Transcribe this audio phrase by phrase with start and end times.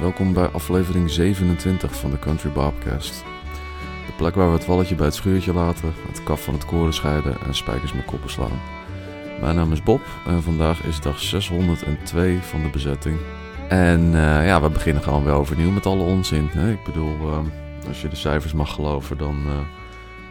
[0.00, 3.24] welkom bij aflevering 27 van de Country Bobcast.
[4.06, 6.94] De plek waar we het walletje bij het schuurtje laten, het kaf van het koren
[6.94, 8.60] scheiden en spijkers met koppen slaan.
[9.40, 13.18] Mijn naam is Bob en vandaag is dag 602 van de bezetting.
[13.68, 16.48] En eh, ja, we beginnen gewoon weer overnieuw met alle onzin.
[16.50, 16.70] Hè?
[16.70, 17.38] Ik bedoel, eh,
[17.88, 19.36] als je de cijfers mag geloven, dan...
[19.46, 19.52] eh,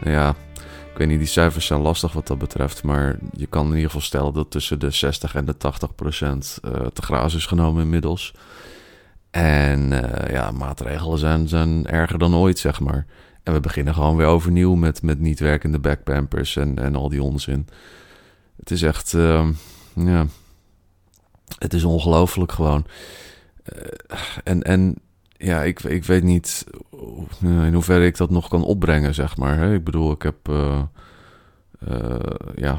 [0.04, 0.34] nou ja,
[0.92, 2.82] ik weet niet, die cijfers zijn lastig wat dat betreft.
[2.82, 6.58] Maar je kan in ieder geval stellen dat tussen de 60 en de 80 procent
[6.92, 8.34] te graas is genomen inmiddels.
[9.36, 13.06] En eh, ja, maatregelen zijn, zijn erger dan ooit, zeg maar.
[13.42, 17.22] En we beginnen gewoon weer overnieuw met, met niet werkende backpampers en, en al die
[17.22, 17.68] onzin.
[18.56, 19.48] Het is echt, eh,
[19.94, 20.26] ja,
[21.58, 22.86] het is ongelooflijk gewoon.
[23.62, 23.76] Eh,
[24.44, 24.94] en, en
[25.36, 26.66] ja, ik, ik weet niet
[27.40, 29.72] in hoeverre ik dat nog kan opbrengen, zeg maar.
[29.72, 30.82] Ik bedoel, ik heb, eh,
[32.54, 32.78] ja,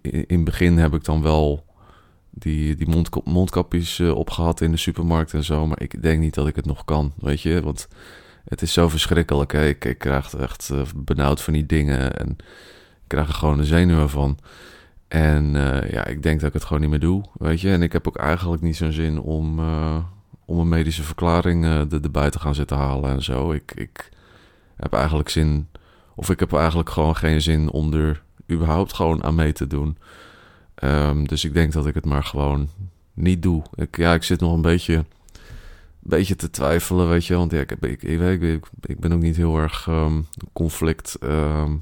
[0.00, 1.64] in het begin heb ik dan wel
[2.34, 5.66] die, die mondkap, mondkapjes eh, opgehad in de supermarkt en zo.
[5.66, 7.62] Maar ik denk niet dat ik het nog kan, weet je.
[7.62, 7.88] Want
[8.44, 9.52] het is zo verschrikkelijk.
[9.52, 12.16] Ik, ik krijg echt eh, benauwd van die dingen.
[12.16, 14.38] En ik krijg er gewoon de zenuwen van.
[15.08, 17.70] En eh, ja, ik denk dat ik het gewoon niet meer doe, weet je.
[17.70, 19.60] En ik heb ook eigenlijk niet zo'n zin om,
[20.44, 23.52] om een medische verklaring er, erbij te gaan zitten halen en zo.
[23.52, 24.10] Ik, ik
[24.76, 25.68] heb eigenlijk zin,
[26.14, 29.98] of ik heb eigenlijk gewoon geen zin om er überhaupt gewoon aan mee te doen.
[30.84, 32.68] Ehm, dus ik denk dat ik het maar gewoon
[33.14, 33.62] niet doe.
[33.74, 35.04] Ik, ja, ik zit nog een beetje,
[35.98, 37.36] beetje te twijfelen, weet je.
[37.36, 37.70] Want ik,
[38.80, 40.20] ik, ben ook niet heel erg ehm,
[40.52, 41.14] conflict...
[41.14, 41.72] ehm,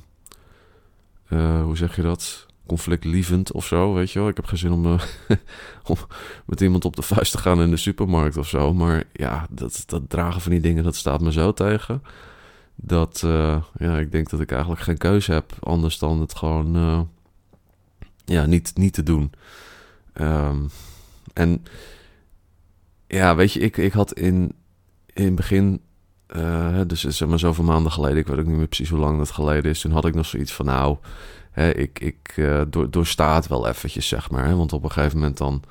[1.29, 2.47] eh, hoe zeg je dat?
[2.67, 4.29] Conflictlievend of zo, weet je wel.
[4.29, 5.01] Ik heb geen zin om, eh,
[5.91, 5.97] om
[6.47, 8.75] met iemand op de vuist te gaan in de supermarkt of zo.
[8.75, 12.03] Maar ja, dat, dat dragen van die dingen, dat staat me zo tegen.
[12.75, 17.09] Dat, eh, ja, ik denk dat ik eigenlijk geen keuze heb anders dan het gewoon,
[18.25, 19.33] ja, niet, niet te doen.
[20.13, 20.59] Ehm,
[21.33, 21.65] en
[23.07, 24.55] ja, weet je, ik, ik had in,
[25.13, 25.81] in het begin,
[26.27, 29.19] eh, dus zeg maar zoveel maanden geleden, ik weet ook niet meer precies hoe lang
[29.19, 29.81] dat geleden is.
[29.81, 30.97] Toen had ik nog zoiets van, nou,
[31.51, 34.47] hè, ik, ik eh, door, doorsta het wel eventjes, zeg maar.
[34.47, 35.63] Hè, want op een gegeven moment dan,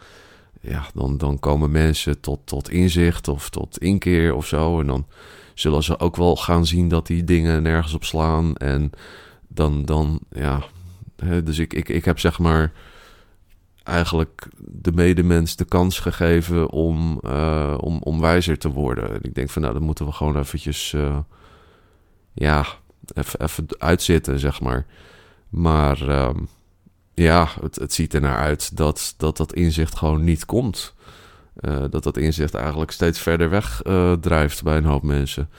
[0.61, 4.79] ja, dan, dan komen mensen tot, tot inzicht of tot inkeer of zo.
[4.79, 5.05] En dan
[5.53, 8.55] zullen ze ook wel gaan zien dat die dingen nergens op slaan.
[8.55, 8.91] En
[9.47, 10.63] dan, dan ja,
[11.43, 12.71] dus ik, ik, ik heb zeg maar
[13.83, 19.09] eigenlijk de medemens de kans gegeven om, eh, om, om wijzer te worden.
[19.13, 21.17] En ik denk van, nou, dan moeten we gewoon eventjes, eh,
[22.33, 22.65] ja,
[23.13, 24.85] even, even uitzitten, zeg maar.
[25.49, 26.37] Maar ehm,
[27.13, 30.93] ja, het, het ziet er naar uit dat, dat dat inzicht gewoon niet komt.
[31.55, 33.81] Eh, dat dat inzicht eigenlijk steeds verder weg
[34.19, 35.49] drijft bij een hoop mensen.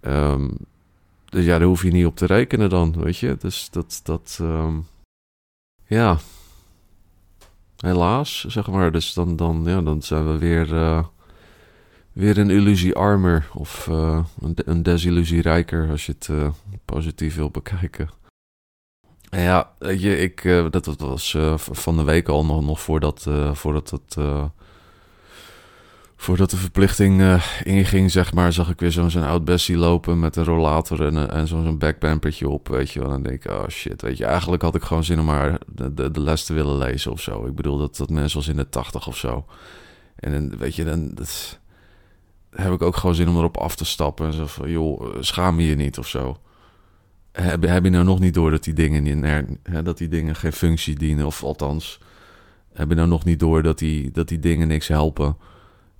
[0.00, 0.48] Ehm,
[1.30, 3.36] dus ja, daar hoef je niet op te rekenen dan, weet je.
[3.38, 4.78] Dus dat, dat ehm,
[5.86, 6.18] ja,
[7.76, 8.92] helaas, zeg maar.
[8.92, 11.04] Dus dan, dan, ja, dan zijn we weer, eh,
[12.12, 16.50] weer een illusie armer of eh, een, de- een desillusie rijker, als je het eh,
[16.84, 18.08] positief wil bekijken.
[19.30, 23.26] En Ja, weet je, ik, dat, dat was van de week al nog, nog voordat,
[23.52, 24.16] voordat het...
[26.20, 30.18] eh, Voordat de verplichting eh, inging, zeg maar, zag ik weer zo'n oud Bessie lopen
[30.20, 33.08] met een rollator en, een- en zo'n zo'n backpampertje op, weet je wel.
[33.08, 35.58] En dan denk ik, oh shit, weet je, eigenlijk had ik gewoon zin om maar
[35.66, 37.46] de, de, de les te willen lezen of zo.
[37.46, 39.44] Ik bedoel, dat, dat mensen was in de tachtig of zo.
[40.16, 41.58] En dan, weet je, dan dat,
[42.50, 45.22] heb ik ook gewoon zin om erop af te stappen en zo van, joh, eh,
[45.22, 46.36] schaam je niet of zo.
[47.32, 49.22] Heb, heb je nou nog niet door dat die dingen,
[49.62, 51.98] hè, dat die dingen geen functie dienen, of althans,
[52.72, 55.36] heb je nou nog niet door dat die, dat die dingen niks helpen?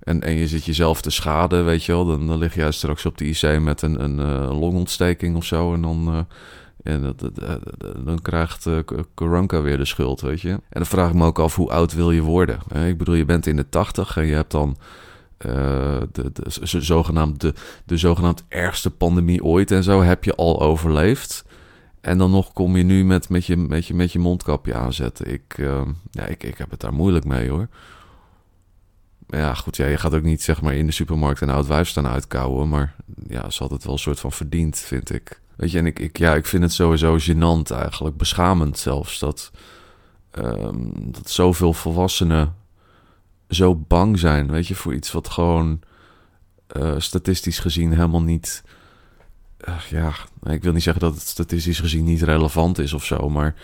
[0.03, 2.05] En, en je zit jezelf te schaden, weet je wel.
[2.05, 5.73] Dan, dan lig jij straks op de IC met een, een eh, longontsteking of zo.
[5.73, 6.07] En dan,
[6.83, 7.31] eh, en dat-
[8.05, 8.77] dan krijgt eh,
[9.13, 10.49] Karanka weer de schuld, weet je.
[10.49, 12.59] En dan vraag ik me ook af, hoe oud wil je worden?
[12.87, 14.77] ik bedoel, je bent in de tachtig en je hebt dan...
[15.37, 15.51] eh,
[16.11, 17.53] de, de, zogenaamd, de,
[17.85, 21.45] de zogenaamd ergste pandemie ooit en zo heb je al overleefd.
[22.01, 25.33] En dan nog kom je nu met, met, je, met, je, met je mondkapje aanzetten.
[25.33, 25.81] Ik, eh,
[26.11, 27.67] ja, ik, ik heb het daar moeilijk mee hoor.
[29.31, 31.87] Ja, goed, ja, je gaat ook niet zeg maar in de supermarkt een oud wijf
[31.87, 32.69] staan uitkouwen.
[32.69, 32.95] Maar
[33.27, 35.41] ja, ze had het wel een soort van verdiend, vind ik.
[35.55, 38.17] Weet je, en ik, ik, ja, ik vind het sowieso gênant eigenlijk.
[38.17, 39.19] Beschamend zelfs.
[39.19, 39.51] Dat,
[40.31, 42.55] ehm, dat zoveel volwassenen
[43.49, 45.81] zo bang zijn, weet je, voor iets wat gewoon
[46.67, 48.63] eh, statistisch gezien helemaal niet...
[49.57, 50.13] eh, ja,
[50.43, 53.55] ik wil niet zeggen dat het statistisch gezien niet relevant is of zo, maar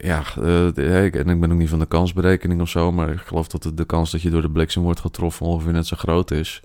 [0.00, 0.34] ja, eh,
[0.74, 3.48] de- ik, en ik ben ook niet van de kansberekening of zo, maar ik geloof
[3.48, 6.30] dat de, de kans dat je door de bliksem wordt getroffen ongeveer net zo groot
[6.30, 6.62] is.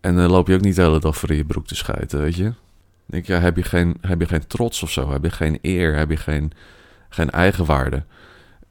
[0.00, 2.36] En dan loop je ook niet de hele dag voor je broek te schijten, weet
[2.36, 2.52] je.
[3.06, 5.10] denk, ja, heb je geen, heb je geen trots of zo?
[5.10, 5.96] Heb je geen eer?
[5.96, 6.52] Heb je geen,
[7.08, 8.04] geen eigenwaarde?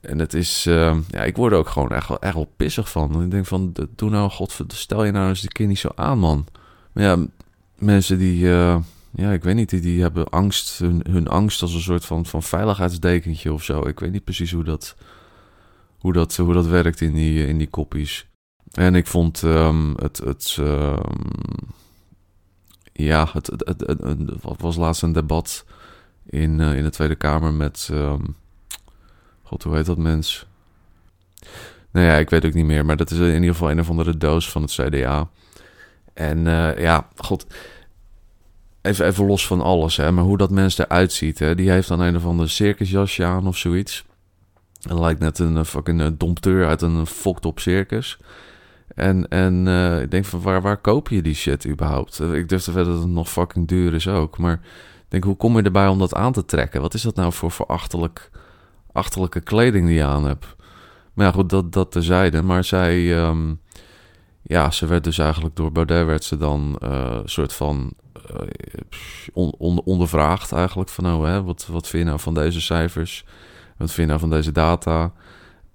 [0.02, 2.90] en het is, uh, ja, ik word er ook gewoon echt wel, echt wel pissig
[2.92, 3.24] van.
[3.24, 6.20] Ik denk van, doe nou, god, stel je nou eens die keer niet zo aan,
[6.20, 6.46] man.
[6.92, 7.18] Maar ja,
[7.78, 8.78] mensen die, uh,
[9.12, 12.25] ja, ik weet niet, die, die hebben angst, hun, hun angst als een soort van,
[12.25, 13.88] van veiligheidsdekentje of zo.
[13.88, 14.96] Ik weet niet precies hoe dat,
[15.98, 18.28] hoe dat, hoe dat werkt in die, in die koppies.
[18.72, 20.96] En ik vond um, het, het um,
[22.94, 25.66] ja, het, het, was laatst een debat
[26.25, 28.36] in, uh, in de Tweede Kamer met, um,
[29.44, 30.46] god, hoe heet dat mens?
[31.92, 33.90] Nou ja, ik weet ook niet meer, maar dat is in ieder geval een of
[33.90, 35.30] andere doos van het CDA.
[36.14, 37.46] En uh, ja, god,
[38.81, 41.88] even, even los van alles, hè, maar hoe dat mens eruit ziet, hè, die heeft
[41.88, 44.06] dan een of ander circusjasje aan of zoiets.
[44.89, 48.19] En lijkt net een fucking dompteur uit een foktop circus.
[48.95, 52.19] En, en uh, ik denk van waar, waar koop je die shit überhaupt?
[52.19, 54.38] Ik durf te weten dat het nog fucking duur is ook.
[54.38, 56.81] Maar ik denk, hoe kom je erbij om dat aan te trekken?
[56.81, 58.30] Wat is dat nou voor, achterlijk,
[58.92, 60.56] achterlijke kleding die je aan hebt?
[61.13, 62.42] Maar ja, goed, dat, dat terzijde.
[62.42, 63.60] Maar zij, um,
[64.42, 67.94] ja, ze werd dus eigenlijk door Baudet werd ze dan uh, soort van
[69.33, 70.89] on, on, ondervraagd eigenlijk.
[70.89, 73.25] Van nou, hè, wat, wat vind je nou van deze cijfers?
[73.78, 75.12] Wat vind je nou van deze data?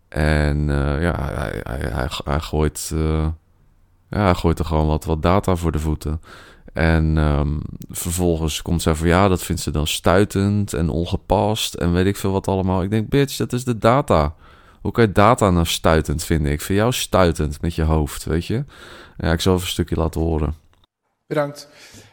[0.08, 3.26] En uh, ja, hij, hij, hij, gooit, uh,
[4.10, 6.20] ja, hij gooit er gewoon wat, wat data voor de voeten.
[6.72, 7.60] En um,
[7.90, 12.16] vervolgens komt zij van ja, dat vindt ze dan stuitend en ongepast en weet ik
[12.16, 12.82] veel wat allemaal.
[12.82, 14.34] Ik denk, bitch, dat is de data.
[14.80, 16.52] Hoe kan je data nou stuitend vinden?
[16.52, 18.64] Ik vind jou stuitend met je hoofd, weet je?
[19.16, 20.54] Ja, ik zal even een stukje laten horen.
[21.26, 21.68] Bedankt.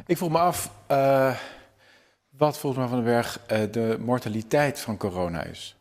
[0.05, 1.35] Ik vroeg me af uh,
[2.29, 3.39] wat volgens mij van den Berg
[3.71, 5.75] de mortaliteit van corona is.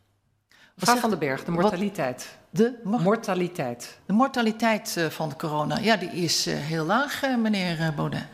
[0.74, 2.38] Mevrouw van den Berg, de mortaliteit.
[2.50, 3.98] De mortaliteit.
[4.06, 8.26] De mortaliteit uh, van de corona, ja, die is uh, heel laag, uh, meneer Baudet.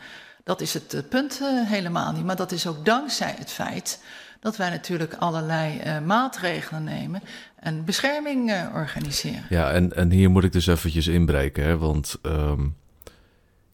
[0.43, 2.25] Dat is het punt helemaal niet.
[2.25, 4.03] Maar dat is ook dankzij het feit
[4.39, 7.21] dat wij natuurlijk allerlei maatregelen nemen
[7.55, 9.45] en bescherming organiseren.
[9.49, 12.75] Ja, en, en hier moet ik dus eventjes inbreken, hè, want um,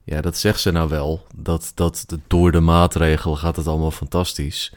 [0.05, 1.27] ja, dat zegt ze nou wel.
[1.35, 4.73] Dat, dat door de maatregelen gaat het allemaal fantastisch.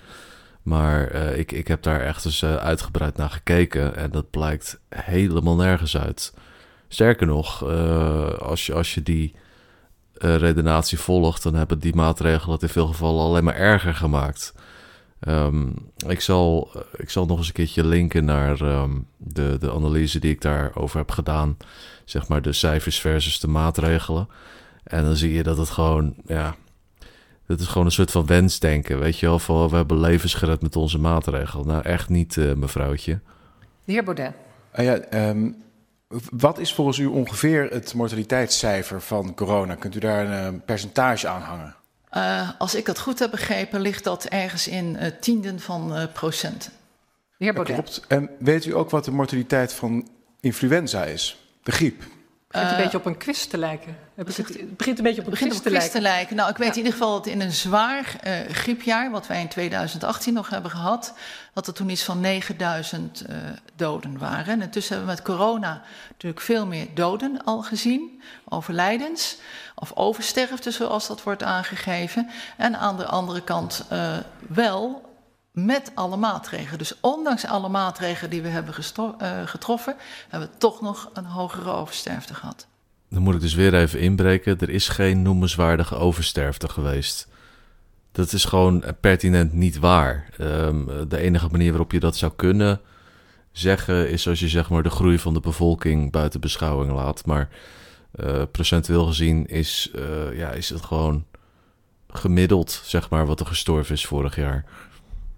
[0.63, 4.81] Maar uh, ik, ik heb daar echt eens uh, uitgebreid naar gekeken en dat blijkt
[4.89, 6.35] helemaal nergens uit.
[6.89, 9.35] Sterker nog, uh, als, je, als je die
[10.21, 14.55] redenatie volgt, dan hebben die maatregelen het in veel gevallen alleen maar erger gemaakt.
[15.21, 15.75] Um,
[16.07, 20.31] ik, zal, ik zal nog eens een keertje linken naar um, de, de analyse die
[20.31, 21.57] ik daarover heb gedaan.
[22.05, 24.29] Zeg maar de cijfers versus de maatregelen.
[24.89, 26.55] En dan zie je dat het gewoon, ja,
[27.47, 29.39] dat is gewoon een soort van wensdenken, weet je wel.
[29.39, 31.67] Van, we hebben levens gered met onze maatregelen.
[31.67, 33.21] Nou, echt niet, uh, mevrouwtje.
[33.85, 34.33] De heer Baudet.
[34.79, 35.57] Uh, ja, um,
[36.31, 39.75] wat is volgens u ongeveer het mortaliteitscijfer van corona?
[39.75, 41.75] Kunt u daar een uh, percentage aan hangen?
[42.13, 46.05] Uh, als ik het goed heb begrepen, ligt dat ergens in uh, tienden van uh,
[46.13, 46.73] procenten.
[47.37, 47.75] De heer Baudet.
[47.75, 48.05] Klopt.
[48.09, 50.09] En weet u ook wat de mortaliteit van
[50.41, 51.49] influenza is?
[51.63, 52.01] De griep.
[52.01, 52.09] Het
[52.49, 53.97] begint een beetje op een quiz te lijken.
[54.19, 55.91] Het, het begint een beetje op een quiz, op te, lijken.
[55.91, 56.37] te lijken.
[56.37, 56.73] Nou, ik weet ja.
[56.73, 60.71] in ieder geval dat in een zwaar uh, griepjaar, wat wij in 2018 nog hebben
[60.71, 61.15] gehad,
[61.53, 63.37] dat er toen iets van 9000 uh,
[63.77, 64.47] doden waren.
[64.47, 69.37] En intussen hebben we met corona natuurlijk veel meer doden al gezien, overlijdens
[69.75, 72.31] of oversterfte, zoals dat wordt aangegeven.
[72.57, 74.17] En aan de andere kant uh,
[74.49, 75.11] wel
[75.53, 76.79] met alle maatregelen.
[76.79, 78.75] Dus ondanks alle maatregelen die we hebben
[79.45, 79.97] getroffen,
[80.29, 82.67] hebben we toch nog een hogere oversterfte gehad.
[83.11, 84.59] Dan moet ik dus weer even inbreken.
[84.59, 87.29] Er is geen noemenswaardige oversterfte geweest.
[88.13, 90.29] Dat is gewoon pertinent niet waar.
[90.41, 92.81] Um, de enige manier waarop je dat zou kunnen
[93.53, 97.27] zeggen is als je zeg maar de groei van de bevolking buiten beschouwing laat.
[97.27, 97.49] Maar
[98.15, 101.25] uh, procentueel gezien is, uh, ja, is het gewoon
[102.09, 104.65] gemiddeld, zeg maar, wat er gestorven is vorig jaar.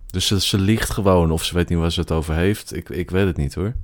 [0.07, 2.77] Dus ze, ze liegt gewoon of ze weet niet waar ze het over heeft.
[2.77, 3.75] Ik, ik weet het niet hoor.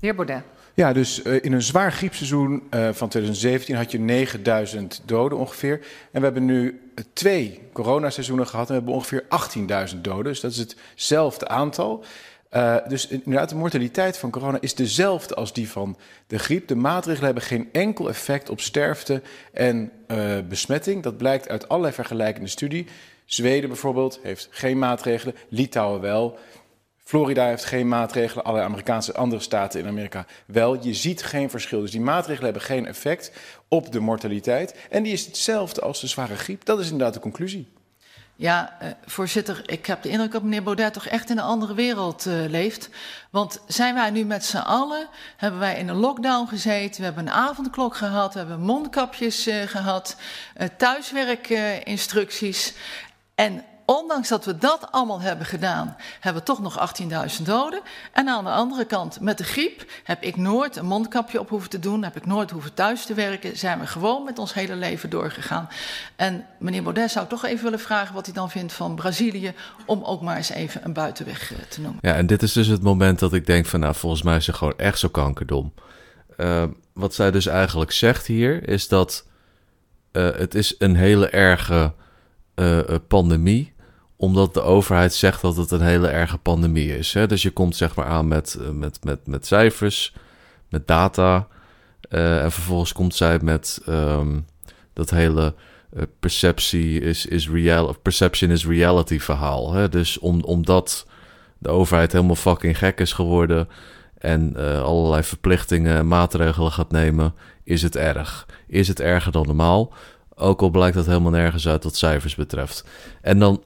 [0.00, 0.42] Heer Baudet.
[0.76, 5.80] Ja, dus uh, in een zwaar griepseizoen uh, van 2017 had je 9000 doden ongeveer.
[6.10, 6.80] En we hebben nu
[7.12, 9.24] twee coronaseizoenen gehad en we hebben ongeveer
[9.94, 10.24] 18.000 doden.
[10.24, 12.04] Dus dat is hetzelfde aantal.
[12.52, 16.68] Uh, dus inderdaad, de mortaliteit van corona is dezelfde als die van de griep.
[16.68, 19.92] De maatregelen hebben geen enkel effect op sterfte en
[20.48, 21.02] besmetting.
[21.02, 22.86] Dat blijkt uit allerlei vergelijkende studies.
[23.24, 26.38] Zweden bijvoorbeeld heeft geen maatregelen, Litouwen wel.
[27.06, 30.84] Florida heeft geen maatregelen, alle Amerikaanse andere staten in Amerika wel.
[30.84, 31.80] Je ziet geen verschil.
[31.80, 33.32] Dus die maatregelen hebben geen effect
[33.68, 34.74] op de mortaliteit.
[34.90, 36.64] En die is hetzelfde als de zware griep.
[36.64, 37.72] Dat is inderdaad de conclusie.
[38.36, 41.74] Ja, uh, voorzitter, ik heb de indruk dat meneer Baudet toch echt in een andere
[41.74, 42.90] wereld uh, leeft.
[43.30, 47.26] Want zijn wij nu met z'n allen, hebben wij in een lockdown gezeten, we hebben
[47.26, 50.16] een avondklok gehad, we hebben mondkapjes uh, gehad,
[50.76, 52.74] thuiswerkinstructies.
[53.34, 56.94] En ondanks dat we dat allemaal hebben gedaan, hebben we toch nog
[57.38, 57.80] 18.000 doden.
[58.12, 61.70] En aan de andere kant, met de griep heb ik nooit een mondkapje op hoeven
[61.70, 64.76] te doen, heb ik nooit hoeven thuis te werken, zijn we gewoon met ons hele
[64.76, 65.68] leven doorgegaan.
[66.16, 69.54] En meneer Baudet zou toch even willen vragen wat hij dan vindt van Brazilië,
[69.86, 71.98] om ook maar eens even een buitenweg eh, te noemen.
[72.02, 74.44] Ja, en dit is dus het moment dat ik denk van, nou, volgens mij is
[74.44, 75.72] ze gewoon echt zo kankerdom.
[76.36, 79.26] Uh, wat zij dus eigenlijk zegt hier, is dat
[80.12, 81.92] uh, het is een hele erge
[82.54, 83.74] uh, pandemie
[84.16, 87.12] omdat de overheid zegt dat het een hele erge pandemie is.
[87.12, 87.26] Hè?
[87.26, 90.14] Dus je komt zeg maar aan met, met, met, met cijfers,
[90.68, 91.48] met data.
[92.10, 94.46] Uh, en vervolgens komt zij met um,
[94.92, 95.54] dat hele
[95.94, 99.72] uh, perceptie is, is real, perception is reality verhaal.
[99.72, 99.88] Hè?
[99.88, 101.06] Dus om, omdat
[101.58, 103.68] de overheid helemaal fucking gek is geworden
[104.18, 108.46] en allerlei verplichtingen en maatregelen gaat nemen, is het erg.
[108.66, 109.92] Is het erger dan normaal?
[110.34, 112.84] Ook al blijkt dat helemaal nergens uit wat cijfers betreft.
[113.22, 113.62] En dan,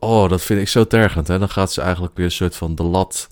[0.00, 1.28] oh, dat vind ik zo tergend.
[1.28, 1.38] Hè?
[1.38, 3.28] Dan gaat ze eigenlijk weer een soort van de lat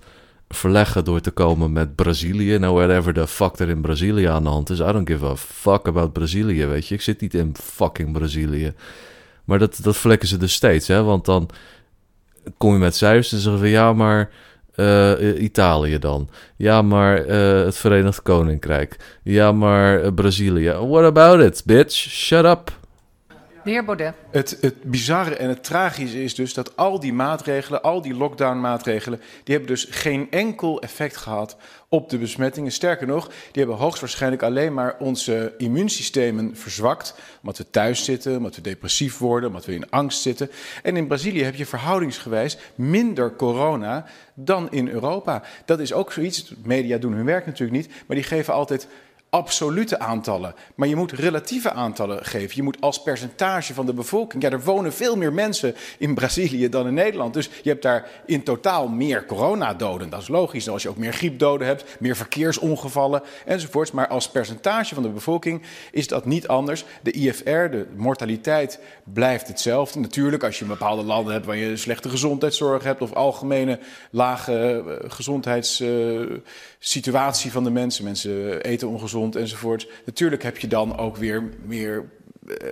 [0.48, 2.58] verleggen door te komen met Brazilië.
[2.58, 4.78] Nou, whatever the fuck er in Brazilië aan de hand is.
[4.78, 6.94] I don't give a fuck about Brazilië, weet je.
[6.94, 8.74] Ik zit niet in fucking Brazilië.
[9.44, 11.02] Maar dat, dat vlekken ze dus steeds, hè.
[11.02, 11.48] Want dan
[12.56, 13.68] kom je met cijfers en zeggen van...
[13.68, 14.30] Ja, maar
[14.76, 16.28] uh, Italië dan.
[16.56, 19.18] Ja, maar uh, het Verenigd Koninkrijk.
[19.22, 20.70] Ja, maar uh, Brazilië.
[20.70, 21.94] What about it, bitch?
[21.94, 22.78] Shut up.
[23.66, 24.14] De heer Baudet.
[24.30, 29.20] Het, het bizarre en het tragische is dus dat al die maatregelen, al die lockdown-maatregelen,
[29.44, 31.56] die hebben dus geen enkel effect gehad
[31.88, 32.72] op de besmettingen.
[32.72, 37.14] Sterker nog, die hebben hoogstwaarschijnlijk alleen maar onze immuunsystemen verzwakt.
[37.40, 40.50] Omdat we thuis zitten, omdat we depressief worden, omdat we in angst zitten.
[40.82, 45.42] En in Brazilië heb je verhoudingsgewijs minder corona dan in Europa.
[45.64, 46.54] Dat is ook zoiets.
[46.62, 48.88] Media doen hun werk natuurlijk niet, maar die geven altijd
[49.30, 50.54] absolute aantallen.
[50.74, 52.56] Maar je moet relatieve aantallen geven.
[52.56, 54.42] Je moet als percentage van de bevolking.
[54.42, 57.34] Ja, er wonen veel meer mensen in Brazilië dan in Nederland.
[57.34, 60.10] Dus je hebt daar in totaal meer coronadoden.
[60.10, 60.68] Dat is logisch.
[60.68, 63.90] Als je ook meer griepdoden hebt, meer verkeersongevallen enzovoorts.
[63.90, 66.84] Maar als percentage van de bevolking is dat niet anders.
[67.02, 70.00] De IFR, de mortaliteit, blijft hetzelfde.
[70.00, 73.00] Natuurlijk, als je in bepaalde landen hebt waar je slechte gezondheidszorg hebt.
[73.00, 73.78] of algemene
[74.10, 76.38] lage uh,
[76.94, 78.04] uh, van de mensen.
[78.04, 79.88] Mensen eten ongezond enzovoort.
[80.04, 82.04] Natuurlijk heb je dan ook weer meer
[82.46, 82.68] uh,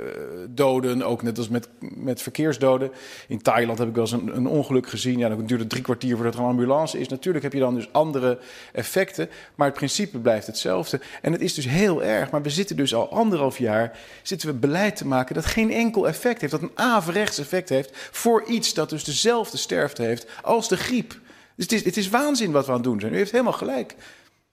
[0.49, 2.90] doden, ook net als met, met verkeersdoden.
[3.28, 5.18] In Thailand heb ik wel eens een, een ongeluk gezien.
[5.18, 7.09] Ja, dan duurt het drie kwartier voordat er een ambulance is.
[7.09, 8.38] Natuurlijk heb je dan dus andere
[8.73, 11.00] effecten, maar het principe blijft hetzelfde.
[11.23, 13.99] En het is dus heel erg, maar we zitten dus al anderhalf jaar...
[14.23, 16.52] zitten we beleid te maken dat geen enkel effect heeft.
[16.52, 21.23] Dat een averechts effect heeft voor iets dat dus dezelfde sterfte heeft als de griep.
[21.56, 23.12] Dus het is, het is waanzin wat we aan het doen zijn.
[23.12, 23.96] U heeft helemaal gelijk.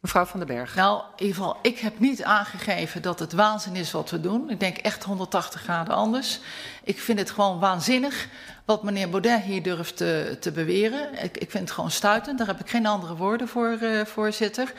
[0.02, 0.76] Mevrouw van den Berg.
[0.76, 4.50] Nou, in ieder geval, ik heb niet aangegeven dat het waanzin is wat we doen.
[4.50, 6.40] Ik denk echt 180 graden anders.
[6.84, 8.28] Ik vind het gewoon waanzinnig
[8.66, 11.24] wat meneer Baudet hier durft te, te beweren.
[11.24, 12.38] Ik, ik vind het gewoon stuitend.
[12.38, 14.74] Daar heb ik geen andere woorden voor, uh, voorzitter.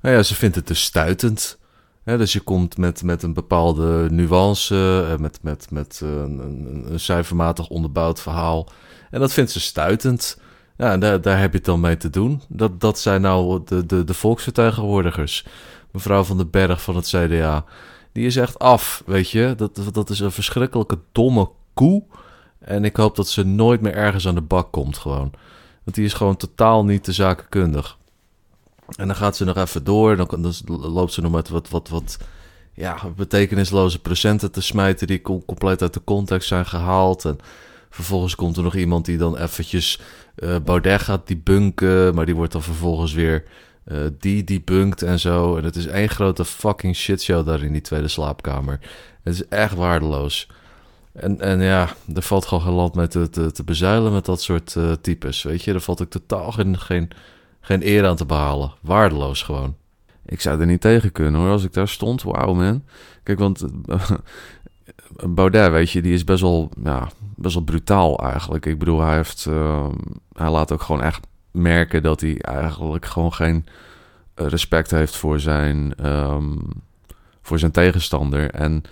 [0.00, 1.58] Nou ja, ze vindt het dus stuitend.
[2.04, 6.84] Ja, dus je komt met, met een bepaalde nuance, eh, met, met, met een, een,
[6.92, 8.68] een cijfermatig onderbouwd verhaal.
[9.10, 10.38] En dat vindt ze stuitend.
[10.80, 12.42] Ja, daar, daar heb je het dan mee te doen.
[12.48, 15.46] Dat, dat zijn nou de, de, de volksvertegenwoordigers.
[15.90, 17.64] Mevrouw van den Berg van het CDA.
[18.12, 19.54] Die is echt af, weet je.
[19.56, 22.02] Dat, dat is een verschrikkelijke domme koe.
[22.58, 25.30] En ik hoop dat ze nooit meer ergens aan de bak komt gewoon.
[25.84, 27.98] Want die is gewoon totaal niet de zakenkundig.
[28.96, 30.16] En dan gaat ze nog even door.
[30.16, 32.18] Dan, dan loopt ze nog met wat, wat, wat
[32.72, 35.06] ja, betekenisloze procenten te smijten...
[35.06, 37.24] die compleet uit de context zijn gehaald.
[37.24, 37.38] En
[37.90, 40.00] vervolgens komt er nog iemand die dan eventjes
[40.36, 43.44] uh, Baudet gaat debunken, maar die wordt dan vervolgens weer
[43.86, 45.56] uh, die debunkt en zo.
[45.56, 48.80] En het is één grote fucking shitshow daar in die tweede slaapkamer.
[49.22, 50.48] Het is echt waardeloos.
[51.12, 54.74] En, en ja, er valt gewoon geen land mee te, te, bezuilen met dat soort
[54.74, 55.42] uh, types.
[55.42, 57.10] Weet je, er valt ik totaal geen, geen,
[57.60, 58.72] geen eer aan te behalen.
[58.80, 59.76] Waardeloos gewoon.
[60.26, 62.22] Ik zou er niet tegen kunnen hoor, als ik daar stond.
[62.22, 62.84] Wauw man.
[63.22, 63.64] Kijk, want
[65.28, 68.66] Baudet, weet je, die is best wel, ja, best wel brutaal eigenlijk.
[68.66, 69.88] Ik bedoel, hij, heeft, uh,
[70.32, 73.66] hij laat ook gewoon echt merken dat hij eigenlijk gewoon geen
[74.34, 76.58] eh, respect heeft voor zijn, um,
[77.42, 78.50] voor zijn tegenstander.
[78.50, 78.82] En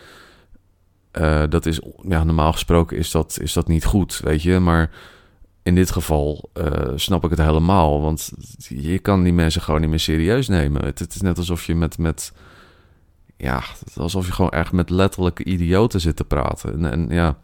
[1.12, 4.58] uh, dat is, ja, normaal gesproken is dat, is dat niet goed, weet je.
[4.58, 4.90] Maar
[5.62, 8.00] in dit geval uh, snap ik het helemaal.
[8.00, 10.84] Want je kan die mensen gewoon niet meer serieus nemen.
[10.84, 12.32] Het, het is net alsof je met, met
[13.38, 13.62] ja,
[13.96, 16.72] alsof je gewoon echt met letterlijke idioten zit te praten.
[16.72, 17.36] En, en ja,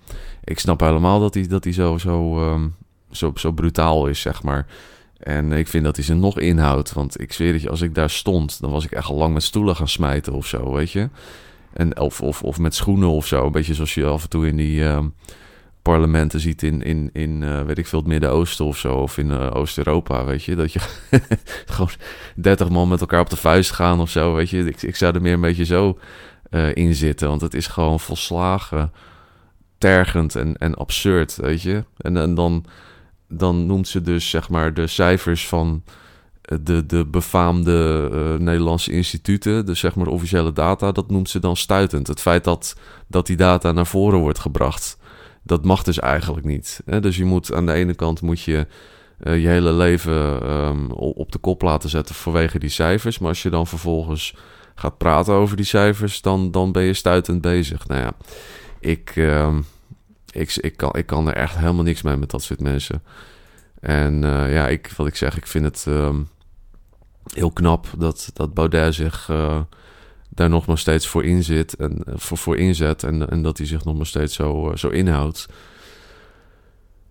[0.45, 2.75] ik snap helemaal dat hij, dat hij zo, zo, um,
[3.11, 4.67] zo, zo brutaal is, zeg maar.
[5.19, 6.93] En ik vind dat hij ze nog inhoudt.
[6.93, 9.33] Want ik zweer dat je, als ik daar stond, dan was ik echt al lang
[9.33, 11.09] met stoelen gaan smijten of zo, weet je.
[11.73, 13.47] En, of, of, of met schoenen of zo.
[13.47, 15.15] Een beetje zoals je af en toe in die um,
[15.85, 19.31] parlementen ziet in, in, in uh, weet ik veel, het Midden-Oosten of zo, of in
[19.31, 20.55] uh, Oost-Europa, weet je.
[20.55, 20.81] Dat je
[21.67, 21.91] gewoon
[22.37, 24.65] 30 man met elkaar op de vuist gaan of zo, weet je.
[24.65, 25.99] Ik, ik zou er meer een beetje zo
[26.51, 28.93] uh, in zitten, want het is gewoon volslagen
[29.79, 31.85] tergend en, en absurd, weet je.
[31.97, 32.65] En, en dan,
[33.29, 35.83] dan noemt ze dus, zeg maar, de cijfers van
[36.61, 41.57] de, de befaamde uh, Nederlandse instituten, dus zeg maar officiële data, dat noemt ze dan
[41.57, 42.07] stuitend.
[42.07, 42.77] Het feit dat,
[43.07, 44.99] dat die data naar voren wordt gebracht,
[45.45, 46.81] dat mag dus eigenlijk niet.
[46.85, 47.01] Hè?
[47.01, 48.67] Dus je moet aan de ene kant moet je
[49.21, 53.19] uh, je hele leven um, op de kop laten zetten vanwege die cijfers.
[53.19, 54.37] Maar als je dan vervolgens
[54.75, 57.87] gaat praten over die cijfers, dan, dan ben je stuitend bezig.
[57.87, 58.13] Nou ja,
[58.81, 59.57] ik, uh,
[60.31, 63.03] ik, ik, kan, ik kan er echt helemaal niks mee met dat soort mensen.
[63.81, 66.29] En uh, ja, ik, wat ik zeg, ik vind het um,
[67.33, 69.61] heel knap dat, dat Baudet zich uh,
[70.35, 73.85] daar nog maar steeds voor inzet en voor, voor inzet en, en dat hij zich
[73.85, 75.47] nog maar steeds zo, uh, zo inhoudt.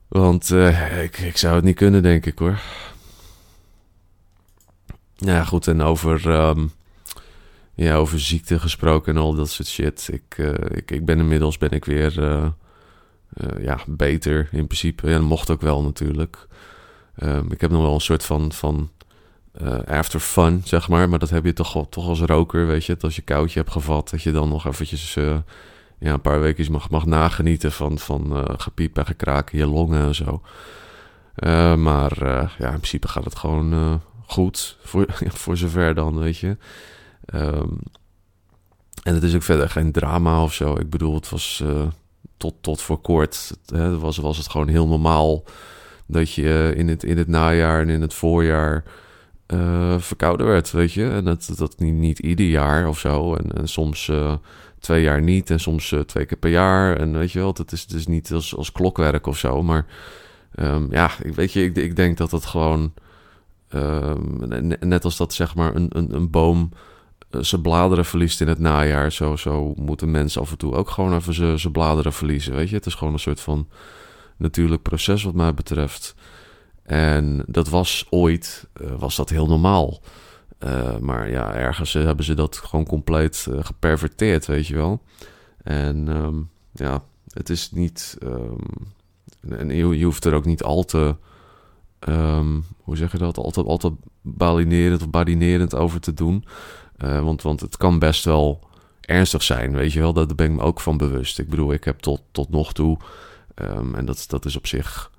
[0.08, 0.50] Want
[1.02, 2.60] ik, ik zou het niet kunnen, denk ik hoor.
[5.16, 6.72] Ja, goed, en over, um,
[7.74, 10.10] ja, over ziekte gesproken en al dat soort shit.
[10.12, 10.38] Ik,
[10.68, 12.14] ik, ik ben inmiddels ben ik weer
[13.60, 15.08] ja, beter in principe.
[15.08, 16.48] En mocht ook wel natuurlijk.
[17.24, 18.90] Um, ik heb nog wel een soort van, van
[19.62, 21.10] uh, after fun, zeg maar.
[21.10, 22.94] Maar dat heb je toch, toch als roker, weet je.
[22.94, 25.38] Dat als je koudje hebt gevat, dat je dan nog eventjes uh,
[26.00, 29.68] ja, een paar weken mag, mag nagenieten van, van uh, gepiep en gekraak in je
[29.68, 30.42] longen en zo.
[31.78, 32.26] maar
[32.58, 35.06] ja, in principe gaat het gewoon goed, voor,
[35.44, 36.58] voor zover dan, weet je.
[37.34, 37.80] Um,
[39.04, 40.76] en het is ook verder geen drama of zo.
[40.80, 41.64] Ik bedoel, het was
[42.38, 45.44] tot, tot voor kort, hè, was, was het gewoon heel normaal
[46.06, 48.84] dat je in het, in het najaar en in het voorjaar
[49.54, 51.10] uh, verkouden werd, weet je.
[51.10, 53.36] En dat, dat niet, niet ieder jaar of zo.
[53.36, 54.34] En, soms uh,
[54.80, 56.98] twee jaar niet en soms uh, twee keer per jaar.
[56.98, 59.64] En weet je wel, het is, is niet als, als klokwerk of zo.
[59.64, 59.86] Maar
[60.56, 62.94] um, ja, weet je, ik, ik denk dat het gewoon...
[63.76, 64.40] Um,
[64.80, 66.70] net als dat zeg maar een, een, een boom
[67.30, 69.12] zijn bladeren verliest in het najaar.
[69.12, 72.76] Zo, zo moeten mensen af en toe ook gewoon even zijn bladeren verliezen, weet je.
[72.76, 73.68] Het is gewoon een soort van
[74.38, 76.16] natuurlijk proces wat mij betreft.
[76.84, 80.02] En dat was ooit, uh, was dat heel normaal.
[80.60, 85.02] Uh, maar ja, ergens uh, hebben ze dat gewoon compleet geperverteerd, weet je wel.
[85.64, 88.18] En um, ja, het is niet...
[88.24, 88.60] Um,
[89.50, 91.16] en je, je, hoeft er ook niet al te...
[92.10, 93.38] Um, hoe zeg je dat?
[93.38, 96.46] Altijd, altijd balinerend of badinerend over te doen.
[96.98, 98.68] want, want het kan best wel
[99.02, 100.14] ernstig zijn, weet je wel.
[100.14, 101.40] Daar ben ik me ook van bewust.
[101.40, 102.98] Ik bedoel, ik heb tot, tot nog toe...
[103.96, 105.12] En dat, dat is op zich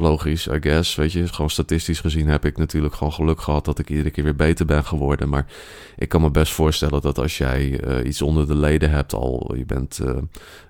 [0.00, 0.94] logisch, I guess.
[0.94, 4.24] Weet je, gewoon statistisch gezien heb ik natuurlijk gewoon geluk gehad dat ik iedere keer
[4.24, 5.28] weer beter ben geworden.
[5.28, 5.46] Maar
[5.96, 9.54] ik kan me best voorstellen dat als jij uh, iets onder de leden hebt, al
[9.56, 10.16] je bent uh,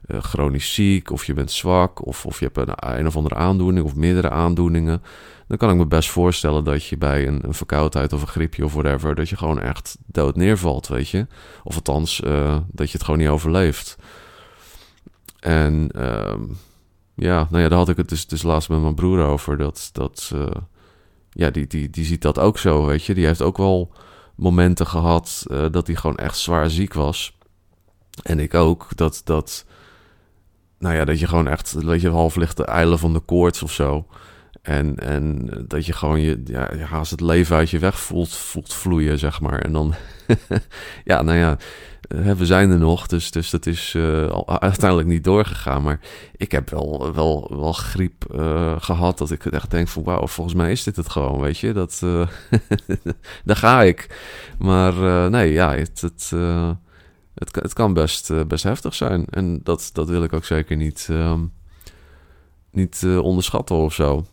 [0.07, 3.35] uh, chronisch ziek of je bent zwak of, of je hebt een, een of andere
[3.35, 5.03] aandoening of meerdere aandoeningen.
[5.47, 8.65] Dan kan ik me best voorstellen dat je bij een, een verkoudheid of een griepje
[8.65, 11.27] of whatever, dat je gewoon echt dood neervalt, weet je.
[11.65, 12.21] Of althans,
[12.67, 13.97] dat je het gewoon niet overleeft.
[15.41, 16.43] En ehm,
[17.21, 19.57] ja, nou ja, daar had ik het dus, dus laatst met mijn broer over.
[19.57, 20.33] Dat, dat
[21.33, 23.15] ja, die, die, die ziet dat ook zo, weet je.
[23.15, 23.93] Die heeft ook wel
[24.35, 27.39] momenten gehad uh, dat hij gewoon echt zwaar ziek was.
[28.23, 28.97] En ik ook.
[28.97, 29.65] Dat, dat,
[30.79, 33.63] nou ja, dat je gewoon echt, weet je, half ligt de eilen van de koorts
[33.63, 34.07] of zo.
[34.63, 38.37] En, en dat je gewoon je, ja, je haast het leven uit je weg voelt,
[38.37, 39.59] voelt vloeien, zeg maar.
[39.59, 39.95] En dan,
[41.05, 41.59] ja, nou ja,
[42.11, 45.83] we zijn er nog, dus, dus dat is uh, uiteindelijk niet doorgegaan.
[45.83, 46.01] Maar
[46.37, 50.03] ik heb wel, wel, wel griep uh, gehad dat ik echt denk van...
[50.03, 51.73] wauw, volgens mij is dit het gewoon, weet je.
[51.73, 52.29] Dat, uh,
[53.45, 54.19] daar ga ik.
[54.59, 54.95] Maar
[55.31, 56.31] nee, ja, het, het,
[57.35, 59.25] het, het kan best, best heftig zijn.
[59.31, 61.53] En dat, dat wil ik ook zeker niet, um,
[62.71, 64.27] niet onderschatten of zo.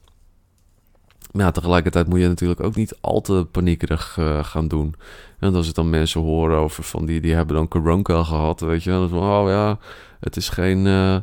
[1.38, 4.95] Maar ja, tegelijkertijd moet je natuurlijk ook niet al te paniekerig uh, gaan doen.
[5.39, 8.84] En als ik dan mensen horen over van die, die hebben dan corona gehad, weet
[8.84, 8.89] je.
[8.89, 9.80] Dan van, oh ja,
[10.19, 11.17] het is geen, uh,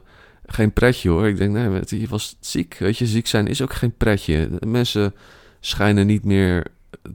[0.47, 1.27] geen pretje hoor.
[1.27, 3.07] Ik denk, nee, je was ziek, weet je.
[3.07, 4.49] Ziek zijn is ook geen pretje.
[4.67, 5.15] Mensen
[5.61, 6.67] schijnen niet meer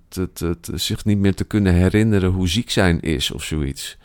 [0.07, 3.97] te, te, te, zich niet meer te kunnen herinneren hoe ziek zijn is of zoiets.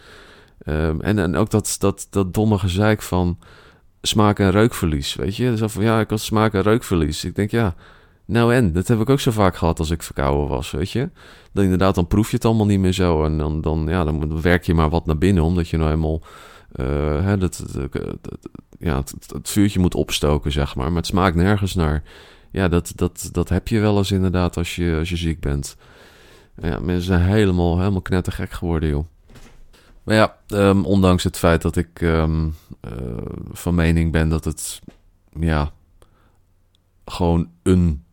[0.66, 3.38] Um, en, en ook dat, dat, dat domme gezeik van
[4.02, 5.54] smaak- en reukverlies, weet je.
[5.54, 7.24] Dus van, ja, ik had smaak- en reukverlies.
[7.24, 7.74] Ik denk, ja
[8.24, 11.10] nou en, dat heb ik ook zo vaak gehad als ik verkouden was, weet je.
[11.52, 13.24] Dan inderdaad, dan proef je het allemaal niet meer zo.
[13.24, 16.22] En dan, dan, ja, dan werk je maar wat naar binnen, omdat je nou helemaal...
[16.76, 17.64] Uh, hè, dat,
[18.78, 20.86] ja, het, vuurtje moet opstoken, zeg maar.
[20.86, 22.02] Maar het smaakt nergens naar.
[22.50, 25.76] Ja, dat, dat, dat heb je wel eens inderdaad als je, als je ziek bent.
[26.60, 29.04] Ja, mensen zijn helemaal, helemaal knettergek geworden, joh.
[30.02, 32.92] Maar ja, um, ondanks het feit dat ik um, uh,
[33.52, 34.80] van mening ben dat het
[35.40, 35.72] ja,
[37.04, 38.03] gewoon een,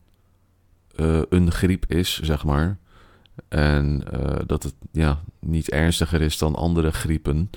[1.30, 2.78] een griep is, zeg maar.
[3.48, 4.04] En
[4.46, 7.50] dat het ja, niet ernstiger is dan andere griepen.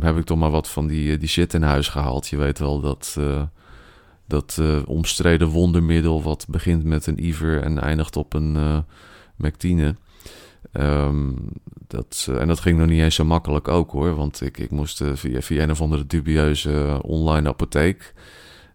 [0.00, 2.28] heb ik toch maar wat van die, die shit in huis gehaald.
[2.28, 3.18] Je weet wel dat
[4.26, 8.84] dat omstreden wondermiddel wat begint met een Iver en eindigt op een
[9.36, 9.96] Mectine.
[10.72, 11.48] Um,
[11.86, 14.14] dat, en dat ging nog niet eens zo makkelijk ook hoor.
[14.14, 18.14] Want ik, ik moest via, via een of andere dubieuze online apotheek.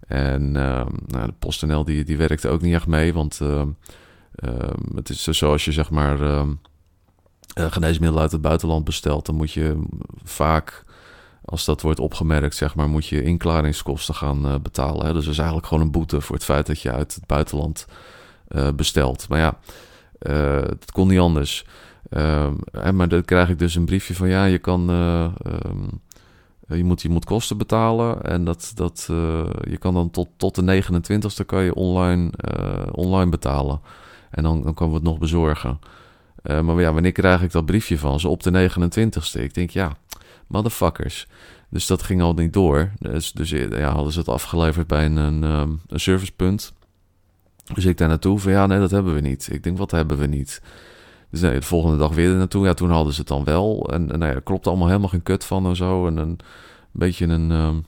[0.08, 3.14] En uh, nou, de PostNL die, die werkte ook niet echt mee.
[3.14, 3.62] Want uh,
[4.96, 6.46] het is zoals je zeg maar
[7.56, 9.26] geneesmiddelen uit het buitenland bestelt.
[9.26, 9.84] Dan moet je
[10.24, 10.86] vaak
[11.50, 15.06] als dat wordt opgemerkt, zeg maar, moet je inklaringskosten gaan uh, betalen.
[15.06, 15.14] Hè?
[15.14, 17.88] Dus dat is eigenlijk gewoon een boete voor het feit dat je uit het buitenland
[18.50, 19.30] uh, bestelt.
[19.30, 19.58] Maar ja,
[20.70, 21.66] het kon niet anders.
[22.10, 22.54] Ehm,
[22.94, 24.90] maar dan krijg ik dus een briefje van ja, je kan.
[26.68, 29.06] Je moet, je moet kosten betalen en dat, dat,
[29.70, 32.32] je kan dan tot, tot de 29ste kan je online,
[32.92, 33.80] online betalen.
[34.30, 35.80] En dan, dan kan we het nog bezorgen.
[36.44, 38.28] maar ja, wanneer krijg ik dat briefje van ze?
[38.28, 39.42] Op de 29ste.
[39.42, 39.98] Ik denk ja,
[40.48, 41.28] motherfuckers.
[41.70, 42.92] Dus dat ging al niet door.
[43.00, 46.74] Dus, dus ja, hadden ze het afgeleverd bij een, een, ehm, een servicepunt.
[47.74, 49.50] Dus ik daar naartoe van ja, nee, dat hebben we niet.
[49.52, 50.62] Ik denk, wat hebben we niet?
[51.30, 52.66] Dus nee, de volgende dag weer naartoe.
[52.66, 53.90] Ja, toen hadden ze het dan wel.
[53.92, 56.08] En, en nou ja, klopt allemaal helemaal geen kut van en zo.
[56.08, 56.40] En een
[56.92, 57.86] beetje een, um,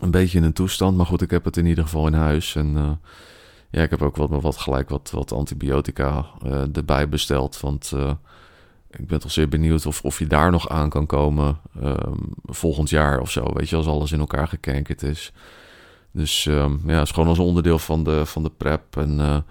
[0.00, 0.96] een beetje een toestand.
[0.96, 2.54] Maar goed, ik heb het in ieder geval in huis.
[2.54, 2.90] En uh,
[3.70, 7.60] ja, ik heb ook wat, wat gelijk wat, wat antibiotica uh, erbij besteld.
[7.60, 8.12] Want uh,
[8.90, 12.90] ik ben toch zeer benieuwd of, of je daar nog aan kan komen um, volgend
[12.90, 13.52] jaar of zo.
[13.52, 15.32] Weet je, als alles in elkaar gekankerd is.
[16.10, 18.96] Dus um, ja, is gewoon als onderdeel van de, van de prep.
[18.96, 19.44] En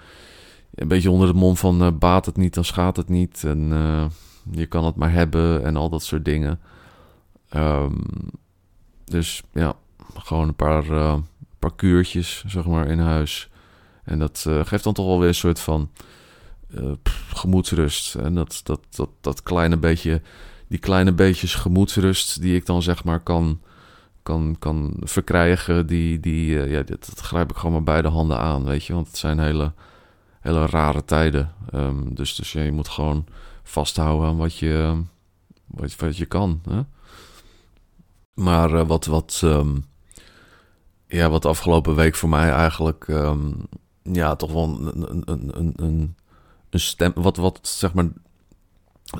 [0.75, 3.43] een beetje onder de mond van uh, baat het niet, dan schaadt het niet.
[3.43, 4.05] En uh,
[4.51, 6.60] je kan het maar hebben en al dat soort dingen.
[7.55, 8.03] Um,
[9.05, 9.73] dus ja,
[10.13, 10.84] gewoon een paar,
[11.60, 13.49] paar kuurtjes, zeg maar, in huis.
[14.03, 15.89] En dat geeft dan toch wel weer een soort van
[16.75, 16.91] uh,
[17.34, 18.15] gemoedsrust.
[18.15, 20.21] En dat, dat, dat, dat kleine beetje,
[20.67, 23.60] die kleine beetjes gemoedsrust die ik dan zeg maar kan,
[24.23, 28.63] kan, kan verkrijgen, die, die, ja, dat, dat, grijp ik gewoon maar beide handen aan,
[28.63, 28.93] weet je.
[28.93, 29.73] Want het zijn hele,
[30.41, 31.54] hele rare tijden.
[31.73, 33.25] Um, dus dus je moet gewoon
[33.63, 35.01] vasthouden aan wat je,
[35.65, 36.62] wat, wat je kan.
[36.69, 36.82] Hè?
[38.34, 39.86] Maar uh, wat, wat, um,
[41.08, 43.08] ja, wat afgelopen week voor mij eigenlijk...
[43.08, 43.56] Um,
[44.04, 46.15] ja, toch wel een, een, een, een,
[46.69, 48.08] een stem, wat, wat zeg maar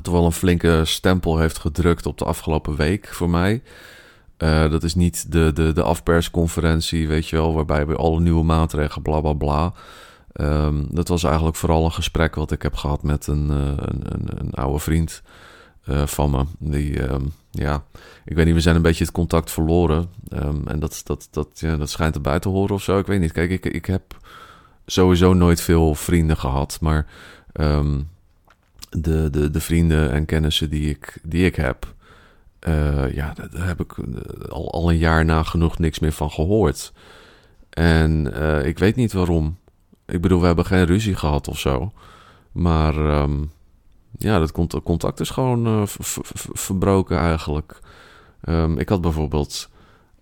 [0.02, 3.62] toch wel een flinke stempel heeft gedrukt op de afgelopen week voor mij.
[4.38, 8.44] Uh, dat is niet de, de, de afpersconferentie, weet je wel, waarbij we alle nieuwe
[8.44, 9.72] maatregelen, bla bla bla.
[10.40, 14.40] Um, dat was eigenlijk vooral een gesprek wat ik heb gehad met een, uh, een,
[14.40, 15.22] een, oude vriend
[15.88, 16.44] uh, van me.
[16.58, 17.84] Die, um, ja,
[18.24, 20.10] ik weet niet, we zijn een beetje het contact verloren.
[20.32, 22.98] Um, en dat, dat, dat, ja, dat schijnt erbij te horen of zo.
[22.98, 23.32] Ik weet niet.
[23.32, 24.02] Kijk, ik, ik heb
[24.86, 27.06] sowieso nooit veel vrienden gehad, maar
[28.90, 31.94] de, de, de vrienden en kennissen die ik, die ik heb,
[32.68, 36.92] uh, ja, daar heb ik eh, al, al een jaar nagenoeg niks meer van gehoord.
[37.70, 38.26] En
[38.64, 39.60] ik weet niet waarom.
[40.12, 41.92] Ik bedoel, we hebben geen ruzie gehad of zo.
[42.52, 43.50] Maar um,
[44.18, 45.82] ja, dat contact is gewoon uh,
[46.52, 47.78] verbroken eigenlijk.
[48.48, 49.70] Um, ik had bijvoorbeeld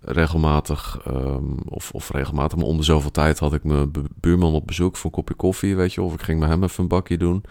[0.00, 4.96] regelmatig, um, of, of regelmatig, maar onder zoveel tijd had ik mijn buurman op bezoek
[4.96, 7.44] voor een kopje koffie, weet je, of ik ging met hem even een bakje doen.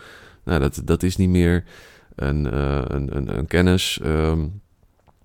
[0.43, 1.63] Nou, dat, dat is niet meer
[2.15, 3.99] een, uh, een, een, kennis.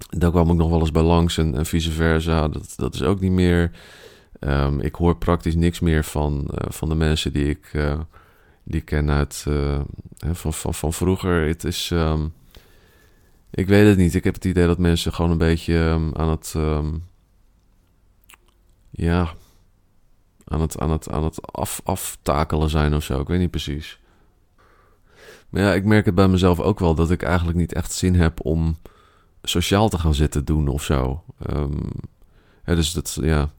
[0.09, 2.49] Daar kwam ik nog wel eens bij langs en, en vice versa.
[2.49, 3.71] Dat, dat is ook niet meer.
[4.41, 8.01] Um, ik hoor praktisch niks meer van, uh, van de mensen die ik, uh,
[8.63, 9.47] die ken uit
[10.33, 11.47] van, van, van vroeger.
[11.47, 11.93] Het is.
[13.51, 14.15] ik weet het niet.
[14.15, 16.55] Ik heb het idee dat mensen gewoon een beetje aan het
[18.91, 19.35] ja,
[20.45, 23.21] aan het, aan het, aan het af, aftakelen zijn of zo.
[23.21, 23.99] Ik weet niet precies.
[25.49, 28.15] Maar ja, ik merk het bij mezelf ook wel dat ik eigenlijk niet echt zin
[28.15, 28.77] heb om
[29.43, 31.25] sociaal te gaan zitten doen of zo.
[32.65, 33.51] Ja, dus dat, ja,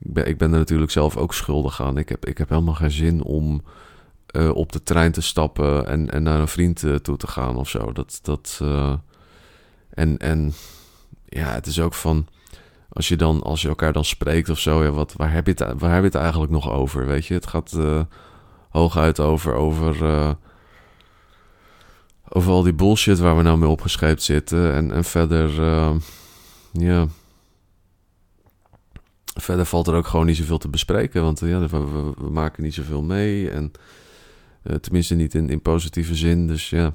[0.00, 1.98] ik ben, ik ben er natuurlijk zelf ook schuldig aan.
[1.98, 3.62] Ik heb, ik heb helemaal geen zin om
[4.32, 7.56] uh, op de trein te stappen en, en naar een vriend uh, toe te gaan
[7.56, 7.92] of zo.
[7.92, 8.92] Dat, dat, uh,
[9.90, 10.52] en, en
[11.24, 12.26] ja, het is ook van
[12.88, 15.52] als je dan, als je elkaar dan spreekt of zo, ja, wat, waar, heb je
[15.56, 17.06] het, waar heb je het eigenlijk nog over?
[17.06, 17.78] Weet je, het gaat
[18.68, 19.96] hooguit over, over,
[22.28, 24.74] over al die bullshit waar we nou mee opgescheept zitten.
[24.74, 25.50] En, en verder,
[26.72, 27.06] ja.
[29.40, 33.02] Verder valt er ook gewoon niet zoveel te bespreken, want ja, we, maken niet zoveel
[33.02, 33.50] mee.
[33.50, 33.72] En
[34.80, 36.46] tenminste niet in, positieve zin.
[36.46, 36.94] Dus ja,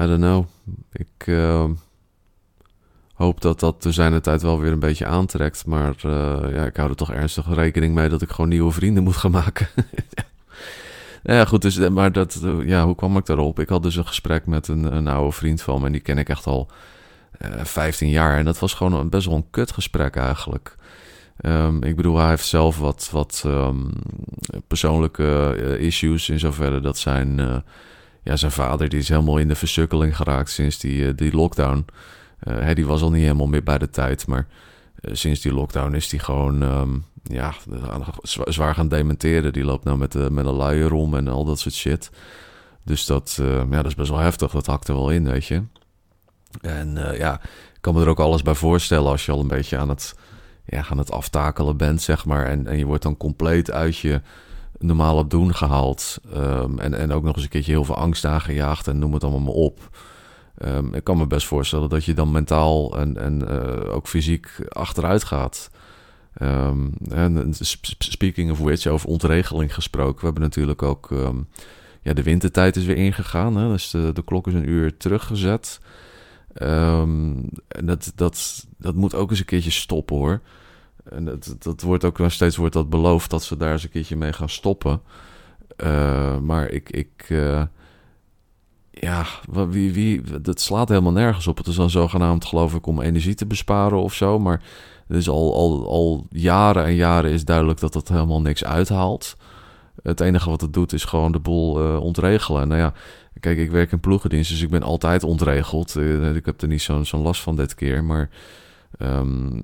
[0.00, 0.44] I don't know.
[0.92, 1.32] Ik
[3.14, 5.66] hoop dat dat te zijn de tijd wel weer een beetje aantrekt.
[5.66, 5.94] Maar
[6.52, 9.30] ja, ik hou er toch ernstig rekening mee dat ik gewoon nieuwe vrienden moet gaan
[9.30, 9.68] maken.
[11.22, 13.58] ja, goed, dus, maar dat, ja, hoe kwam ik daarop?
[13.58, 16.18] Ik had dus een gesprek met een, een oude vriend van me en die ken
[16.18, 16.70] ik echt al
[17.42, 18.36] uh, 15 jaar.
[18.36, 20.76] En dat was gewoon een, best wel een kut gesprek eigenlijk.
[21.42, 23.90] Um, ik bedoel, hij heeft zelf wat, wat um,
[24.66, 27.56] persoonlijke uh, issues in zoverre dat zijn, uh,
[28.22, 31.84] ja, zijn vader die is helemaal in de versukkeling geraakt sinds die, uh, die lockdown.
[32.38, 34.46] Hij die was al niet helemaal meer bij de tijd, maar
[35.02, 37.54] sinds die lockdown is hij gewoon um, ja,
[38.22, 39.52] zwaar gaan dementeren.
[39.52, 42.10] Die loopt nou met, de, met een luier om en al dat soort shit.
[42.84, 44.50] Dus dat, ja, dat is best wel heftig.
[44.50, 45.62] Dat hakt er wel in, weet je.
[46.60, 47.40] En ja,
[47.74, 50.14] ik kan me er ook alles bij voorstellen als je al een beetje aan het
[50.68, 52.46] ja, aan het aftakelen bent, zeg maar.
[52.46, 54.20] En, en je wordt dan compleet uit je
[54.78, 56.18] normale doen gehaald.
[56.36, 59.22] Um, en, en ook nog eens een keertje heel veel angst aangejaagd en noem het
[59.22, 59.98] allemaal maar op.
[60.64, 64.48] Um, ik kan me best voorstellen dat je dan mentaal en, en uh, ook fysiek
[64.68, 65.70] achteruit gaat.
[66.42, 67.54] Um, en
[67.98, 70.18] speaking of which, over ontregeling gesproken.
[70.18, 71.08] We hebben natuurlijk ook...
[72.02, 73.56] ja, de wintertijd is weer ingegaan.
[73.56, 73.68] Hè?
[73.68, 75.80] Dus de, de klok is een uur teruggezet.
[76.62, 80.40] Um, en dat, dat, dat moet ook eens een keertje stoppen hoor.
[81.10, 83.90] En dat, dat wordt ook nog steeds wordt dat beloofd dat ze daar eens een
[83.90, 85.00] keertje mee gaan stoppen.
[85.84, 87.62] Uh, maar ik, ik uh,
[88.90, 89.26] ja,
[89.68, 91.56] wie, wie, dat slaat helemaal nergens op.
[91.56, 94.38] Het is dan zogenaamd, geloof ik, om energie te besparen of zo.
[94.38, 94.62] Maar
[95.08, 99.36] is al, al, al jaren en jaren is duidelijk dat dat helemaal niks uithaalt.
[100.08, 102.68] Het enige wat het doet is gewoon de boel uh, ontregelen.
[102.68, 102.92] Nou ja,
[103.40, 105.96] kijk, ik werk in ploegendienst, dus ik ben altijd ontregeld.
[106.34, 108.30] ik heb er niet zo'n last van dit keer, maar
[108.98, 109.60] Um,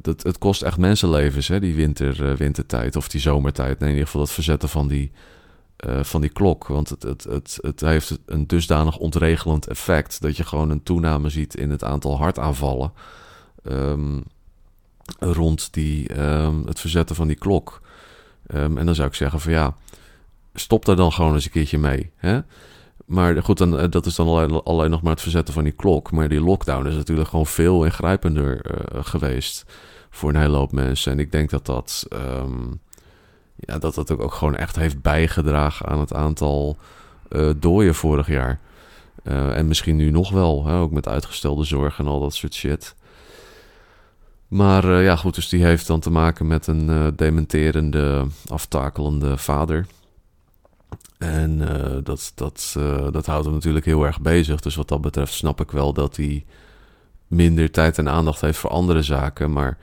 [0.00, 3.80] dat, het kost echt mensenlevens, hè, die winter, wintertijd of die zomertijd.
[3.80, 5.12] in ieder geval dat verzetten van die,
[6.02, 6.66] van die klok.
[6.66, 11.28] Want het, het, het, het heeft een dusdanig ontregelend effect dat je gewoon een toename
[11.28, 12.92] ziet in het aantal hartaanvallen.
[13.64, 14.22] Um,
[15.18, 17.80] rond die, um, het verzetten van die klok.
[18.46, 19.74] En dan zou ik zeggen van ja,
[20.54, 22.10] stop daar dan gewoon eens een keertje mee.
[22.16, 22.40] Hè?
[23.06, 25.72] Maar goed, dan, eh, dat is dan alleen, alleen, nog maar het verzetten van die
[25.72, 26.10] klok.
[26.10, 29.64] Maar die lockdown is natuurlijk gewoon veel ingrijpender uh, geweest
[30.10, 31.12] voor een hele hoop mensen.
[31.12, 32.80] En ik denk dat dat, um,
[33.56, 36.76] ja, dat, dat ook gewoon echt heeft bijgedragen aan het aantal
[37.28, 38.60] uh, dooien vorig jaar.
[39.22, 42.94] En misschien nu nog wel, hè, ook met uitgestelde zorg en al dat soort shit.
[44.52, 49.86] Maar ja, goed, dus die heeft dan te maken met een dementerende, aftakelende vader.
[51.18, 52.76] En uh, dat, dat,
[53.12, 54.60] dat houdt hem natuurlijk heel erg bezig.
[54.60, 56.44] Dus wat dat betreft snap ik wel dat hij
[57.26, 59.52] minder tijd en aandacht heeft voor andere zaken.
[59.52, 59.78] Maar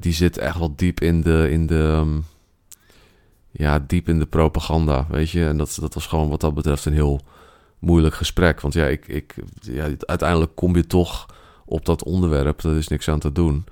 [0.00, 2.24] die zit echt wel diep in de, in de, um,
[3.50, 5.46] ja, diep in de propaganda, weet je.
[5.46, 7.20] En dat, dat was gewoon wat dat betreft een heel
[7.78, 8.60] moeilijk gesprek.
[8.60, 11.26] Want ja, ik, ik, ja, uiteindelijk kom je toch
[11.64, 12.64] op dat onderwerp.
[12.64, 13.64] Er is niks aan te doen.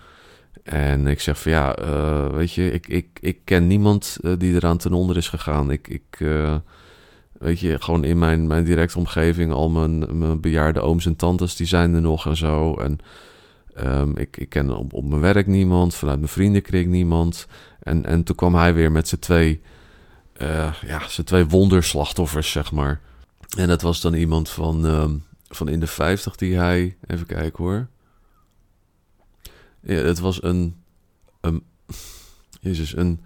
[0.62, 4.54] En ik zeg van ja, uh, weet je, ik, ik, ik ken niemand uh, die
[4.54, 5.70] eraan ten onder is gegaan.
[5.70, 6.56] Ik, ik uh,
[7.38, 11.56] weet je, gewoon in mijn, mijn directe omgeving, al mijn, mijn bejaarde ooms en tantes,
[11.56, 12.74] die zijn er nog en zo.
[12.74, 12.98] En
[13.84, 17.46] um, ik, ik ken op, op mijn werk niemand, vanuit mijn vriendenkring niemand.
[17.80, 19.60] En, en toen kwam hij weer met zijn twee,
[20.86, 23.00] ja, zijn twee wonderslachtoffers, zeg maar.
[23.56, 27.64] En dat was dan iemand van, um, van in de 50 die hij, even kijken
[27.64, 27.88] hoor.
[29.80, 30.82] Ja, het was een,
[31.40, 31.64] een,
[32.60, 33.20] jezus, een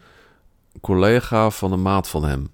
[0.80, 2.50] collega van een maat van hem.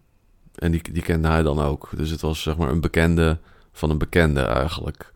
[0.54, 1.88] En die, die kende hij dan ook.
[1.96, 3.38] Dus het was zeg maar een bekende
[3.72, 5.12] van een bekende eigenlijk.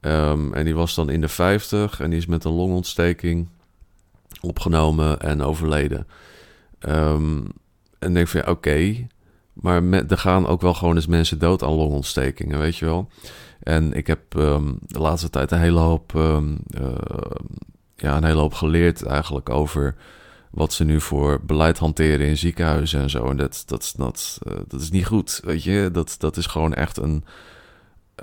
[0.00, 3.48] Um, en die was dan in de 50 en die is met een longontsteking
[4.40, 6.06] opgenomen en overleden.
[6.80, 7.46] Um,
[7.98, 9.06] en denk van ja, oké.
[9.60, 13.08] Maar er gaan ook wel gewoon eens mensen dood aan longontstekingen, weet je wel.
[13.60, 16.90] En ik heb um, de laatste tijd een hele hoop um, uh,
[17.96, 19.96] ja, een hele hoop geleerd eigenlijk over
[20.50, 23.30] wat ze nu voor beleid hanteren in ziekenhuizen en zo.
[23.30, 25.88] En dat, dat, dat, uh, dat is niet goed, weet je.
[25.92, 27.24] Dat, dat is gewoon echt een...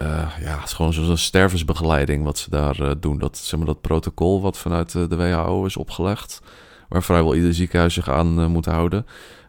[0.01, 0.07] Uh,
[0.41, 3.17] ja, het is gewoon zo'n stervensbegeleiding wat ze daar doen.
[3.17, 6.41] Dat, zeg maar, dat protocol wat vanuit de WHO is opgelegd...
[6.89, 9.05] waar vrijwel ieder ziekenhuis zich aan moet houden...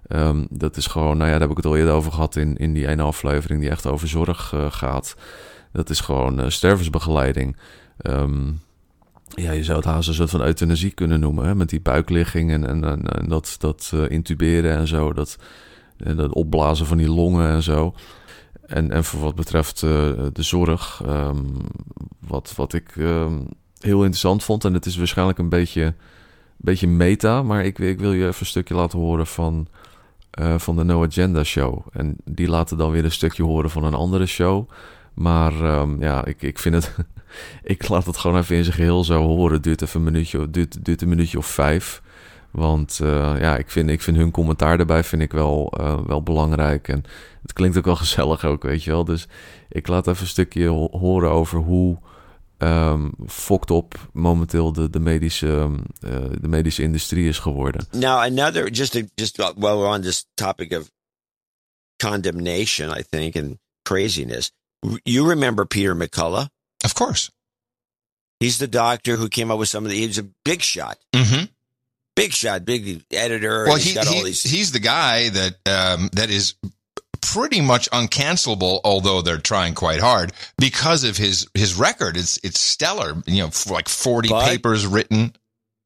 [0.08, 2.56] Um, dat is gewoon, nou ja, daar heb ik het al eerder over gehad in,
[2.56, 5.16] in die ene aflevering die echt over zorg gaat.
[5.72, 7.56] Dat is gewoon stervensbegeleiding.
[8.02, 8.60] Um,
[9.28, 11.46] ja, je zou het haast een soort van euthanasie kunnen noemen.
[11.46, 11.54] Hè?
[11.54, 15.12] Met die buikligging en, en, en, dat, dat uh, intuberen en zo.
[15.12, 15.38] Dat,
[15.96, 17.94] dat opblazen van die longen en zo.
[18.66, 19.90] En, en voor wat betreft uh,
[20.32, 21.56] de zorg, um,
[22.18, 22.94] wat, wat ik
[23.80, 24.64] heel interessant vond.
[24.64, 25.94] En het is waarschijnlijk een beetje,
[26.56, 27.42] beetje meta.
[27.42, 29.68] Maar ik, ik wil je even een stukje laten horen van,
[30.40, 31.86] uh, van de No Agenda Show.
[31.92, 34.70] En die laten dan weer een stukje horen van een andere show.
[35.14, 36.94] Maar um, ja, ik, ik vind het
[37.62, 39.62] ik laat het gewoon even in zijn geheel zo horen.
[39.62, 42.02] Duurt even een minuutje, duurt, duurt een minuutje of vijf.
[42.50, 46.22] Want uh, ja, ik vind, ik vind hun commentaar daarbij vind ik wel, uh, wel
[46.22, 46.88] belangrijk.
[46.88, 47.04] En
[47.42, 49.04] het klinkt ook wel gezellig ook, weet je wel.
[49.04, 49.28] Dus
[49.68, 51.98] ik laat even een stukje horen over hoe
[52.64, 55.70] um, fokt op momenteel de, de, medische,
[56.07, 57.87] uh, de medische industrie is geworden.
[57.90, 60.90] Now, another, just, to, just while we're on this topic of
[61.96, 64.50] condemnation, I think, and craziness,
[65.05, 66.48] you remember Peter McCullough?
[66.85, 67.31] Of course.
[68.40, 70.98] He's the doctor who came up with some of the, he's a big shot.
[71.12, 71.44] Mm-hmm.
[72.16, 73.64] Big shot, big editor.
[73.66, 74.42] Well, he, he these...
[74.42, 76.55] he's the guy that um, that is
[77.32, 82.16] pretty much uncancelable, although they're trying quite hard because of his his record.
[82.16, 83.14] It's it's stellar.
[83.26, 85.34] You know, like forty but papers written.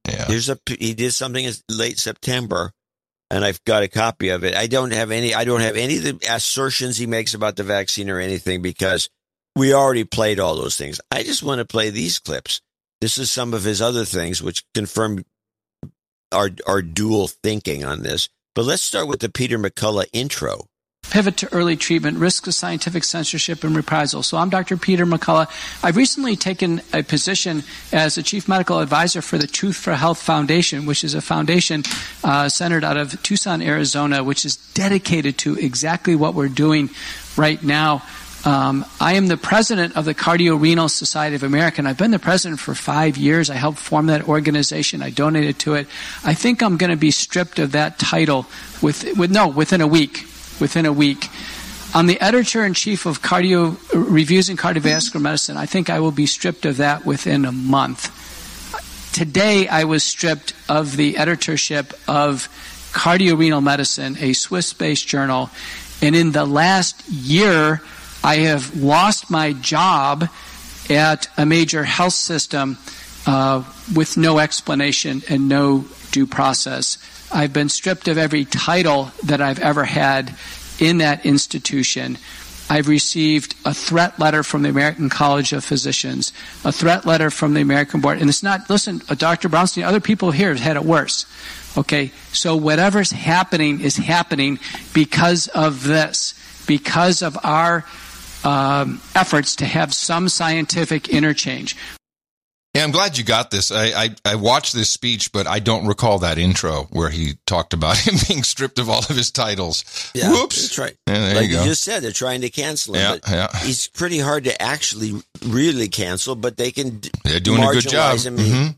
[0.07, 0.25] Yeah.
[0.25, 2.73] There's a he did something in late September,
[3.31, 4.55] and I've got a copy of it.
[4.55, 5.35] I don't have any.
[5.35, 9.09] I don't have any of the assertions he makes about the vaccine or anything because
[9.55, 11.01] we already played all those things.
[11.11, 12.61] I just want to play these clips.
[13.01, 15.25] This is some of his other things which confirm
[16.33, 18.29] our our dual thinking on this.
[18.55, 20.67] But let's start with the Peter McCullough intro.
[21.11, 24.23] Pivot to early treatment, risk of scientific censorship and reprisal.
[24.23, 24.77] So I'm Dr.
[24.77, 25.49] Peter McCullough.
[25.83, 30.21] I've recently taken a position as the chief medical advisor for the Truth for Health
[30.21, 31.85] Foundation, which is a foundation
[32.23, 36.91] uh, centered out of Tucson, Arizona, which is dedicated to exactly what we're doing
[37.37, 38.03] right now
[38.45, 42.19] um, I am the president of the Cardiorenal Society of America, and I've been the
[42.19, 43.51] president for five years.
[43.51, 45.03] I helped form that organization.
[45.03, 45.89] I donated to it.
[46.25, 48.47] I think I'm going to be stripped of that title
[48.81, 50.28] with, with no within a week.
[50.61, 51.29] Within a week.
[51.95, 55.57] I'm the editor in chief of Cardio Reviews in Cardiovascular Medicine.
[55.57, 58.13] I think I will be stripped of that within a month.
[59.15, 62.49] Today, I was stripped of the editorship of
[62.93, 65.51] Cardiorenal Medicine, a Swiss-based journal,
[66.03, 67.81] and in the last year.
[68.23, 70.29] I have lost my job
[70.91, 72.79] at a major health system
[73.27, 73.63] uh,
[73.95, 76.99] with no explanation and no due process.
[77.33, 80.35] I've been stripped of every title that I've ever had
[80.79, 82.19] in that institution.
[82.71, 86.33] I've received a threat letter from the American College of Physicians,
[86.65, 88.21] a threat letter from the American Board.
[88.21, 89.49] And it's not, listen, uh, Dr.
[89.49, 91.27] Brownstein, other people here have had it worse.
[91.77, 94.59] Okay, so whatever's happening is happening
[94.93, 96.35] because of this,
[96.67, 97.85] because of our
[98.45, 101.77] um, efforts to have some scientific interchange.
[102.79, 103.73] Yeah, I'm glad you got this.
[103.73, 107.73] I, I, I, watched this speech, but I don't recall that intro where he talked
[107.73, 110.13] about him being stripped of all of his titles.
[110.15, 110.63] Yeah, Whoops.
[110.63, 110.97] That's right.
[111.09, 113.19] Yeah, like you, you, just said, they're trying to cancel him.
[113.27, 113.59] Yeah, yeah.
[113.65, 117.01] He's pretty hard to actually really cancel, but they can.
[117.25, 118.17] They're doing a good job.
[118.21, 118.71] Him mm-hmm.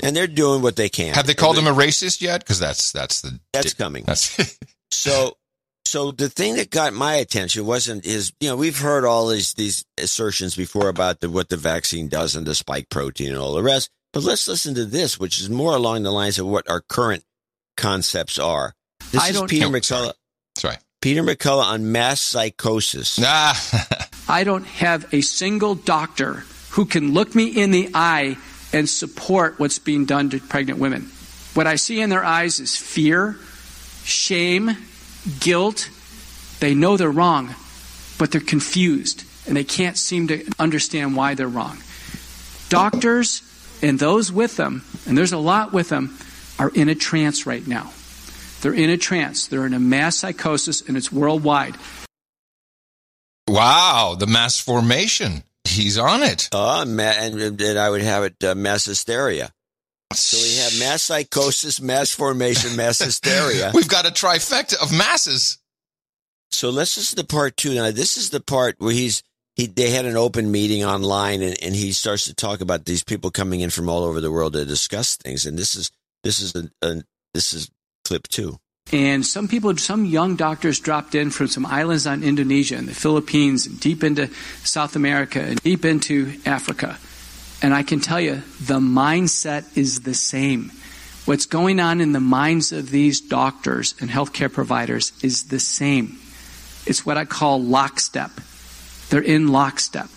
[0.00, 1.14] And they're doing what they can.
[1.14, 2.40] Have they called him a racist yet?
[2.40, 4.04] Because that's that's the that's coming.
[4.04, 4.58] That's
[4.90, 5.37] so
[5.88, 9.54] so the thing that got my attention wasn't is you know we've heard all these
[9.54, 13.54] these assertions before about the, what the vaccine does and the spike protein and all
[13.54, 13.90] the rest.
[14.12, 17.24] But let's listen to this, which is more along the lines of what our current
[17.76, 18.74] concepts are.
[19.12, 20.14] This I is Peter McCullough.
[20.56, 20.76] Sorry.
[21.00, 23.18] Peter McCullough on mass psychosis.
[23.22, 24.08] Ah.
[24.28, 28.36] I don't have a single doctor who can look me in the eye
[28.72, 31.02] and support what's being done to pregnant women.
[31.54, 33.36] What I see in their eyes is fear,
[34.04, 34.76] shame,
[35.40, 35.90] guilt.
[36.60, 37.54] They know they're wrong,
[38.18, 41.78] but they're confused and they can't seem to understand why they're wrong.
[42.68, 43.42] Doctors
[43.82, 46.18] and those with them, and there's a lot with them,
[46.58, 47.92] are in a trance right now.
[48.60, 49.46] They're in a trance.
[49.46, 51.76] They're in a mass psychosis, and it's worldwide.
[53.48, 55.44] Wow, the mass formation.
[55.64, 56.48] He's on it.
[56.52, 59.50] Uh, and, and I would have it uh, mass hysteria.
[60.14, 63.70] So we have mass psychosis, mass formation, mass hysteria.
[63.74, 65.58] We've got a trifecta of masses.
[66.50, 67.74] So let's listen to part two.
[67.74, 69.22] Now, this is the part where he's
[69.54, 73.04] he they had an open meeting online and, and he starts to talk about these
[73.04, 75.44] people coming in from all over the world to discuss things.
[75.44, 75.90] And this is
[76.24, 77.02] this is a, a
[77.34, 77.70] this is
[78.04, 78.58] clip two.
[78.90, 82.94] And some people, some young doctors dropped in from some islands on Indonesia and the
[82.94, 84.30] Philippines, and deep into
[84.64, 86.98] South America, and deep into Africa.
[87.60, 90.70] And I can tell you, the mindset is the same.
[91.24, 96.18] What's going on in the minds of these doctors and healthcare providers is the same.
[96.86, 98.30] It's what I call lockstep.
[99.10, 100.08] They're in lockstep.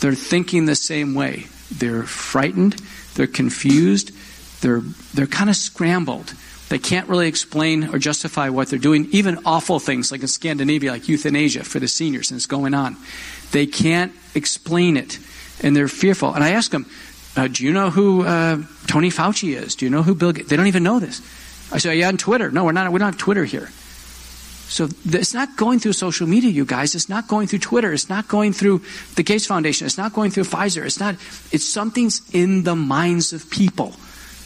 [0.00, 1.46] They're thinking the same way.
[1.70, 2.74] They're frightened,
[3.14, 4.12] they're confused,
[4.60, 4.80] they're,
[5.14, 6.34] they're kind of scrambled.
[6.68, 10.92] They can't really explain or justify what they're doing, even awful things like in Scandinavia,
[10.92, 12.96] like euthanasia for the seniors, and it's going on.
[13.50, 15.18] They can't explain it
[15.62, 16.34] and they're fearful.
[16.34, 16.86] And I ask them,
[17.36, 19.74] uh, "Do you know who uh, Tony Fauci is?
[19.74, 20.48] Do you know who Bill?" Gates?
[20.48, 21.20] They don't even know this.
[21.72, 22.92] I say, "Yeah, on Twitter." No, we're not.
[22.92, 23.68] We're not have Twitter here.
[24.72, 26.94] So it's not going through social media, you guys.
[26.94, 27.92] It's not going through Twitter.
[27.92, 28.80] It's not going through
[29.16, 29.86] the Gates Foundation.
[29.86, 30.86] It's not going through Pfizer.
[30.86, 31.16] It's not,
[31.52, 33.92] it's something's in the minds of people.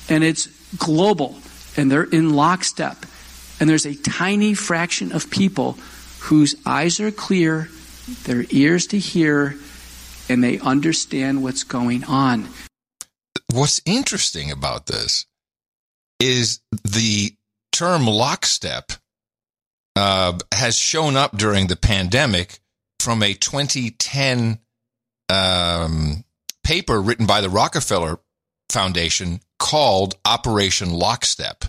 [0.08, 0.48] And it's
[0.78, 1.38] global.
[1.76, 3.06] And they're in lockstep.
[3.60, 5.78] And there's a tiny fraction of people
[6.18, 7.68] whose eyes are clear,
[8.24, 9.54] their ears to hear,
[10.28, 12.48] and they understand what's going on.
[13.52, 15.26] What's interesting about this
[16.18, 17.34] is the
[17.72, 18.92] term lockstep
[19.94, 22.60] uh, has shown up during the pandemic
[23.00, 24.58] from a 2010
[25.28, 26.24] um,
[26.64, 28.18] paper written by the Rockefeller
[28.70, 31.64] Foundation called Operation Lockstep.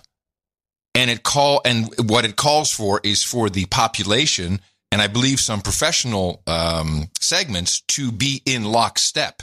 [0.94, 5.40] And it call and what it calls for is for the population and I believe
[5.40, 9.42] some professional um, segments to be in lockstep.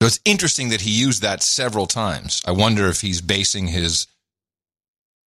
[0.00, 2.40] So it's interesting that he used that several times.
[2.46, 4.06] I wonder if he's basing his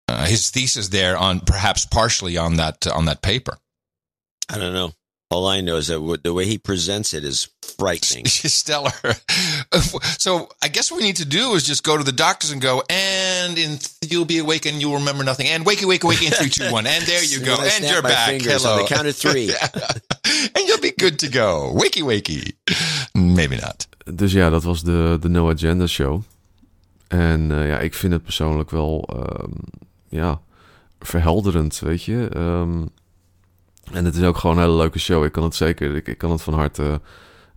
[0.10, 3.58] uh, his thesis there on perhaps partially on that uh, on that paper.
[4.50, 4.92] I don't know.
[5.32, 8.26] All I know is that the way he presents it is frightening.
[8.60, 8.92] Stellar.
[10.18, 12.60] so I guess what we need to do is just go to the doctors and
[12.60, 15.48] go, and in th- you'll be awake and you'll remember nothing.
[15.48, 18.42] And wakey, wakey, wakey in three, two, one, and there you go, and you're back.
[18.42, 18.74] Hello.
[18.74, 19.54] On the count of three,
[20.56, 21.74] and you'll be good to go.
[21.76, 22.54] Wakey, wakey.
[23.14, 23.88] Maybe not.
[24.06, 26.24] Dus ja, dat was de, de No Agenda Show.
[27.08, 29.54] En uh, ja, ik vind het persoonlijk wel, um,
[30.10, 30.42] ja,
[31.00, 32.30] verhelderend, weet je.
[32.36, 32.90] Um,
[33.92, 35.24] En het is ook gewoon een hele leuke show.
[35.24, 37.02] Ik kan het zeker, ik, kan het van harte,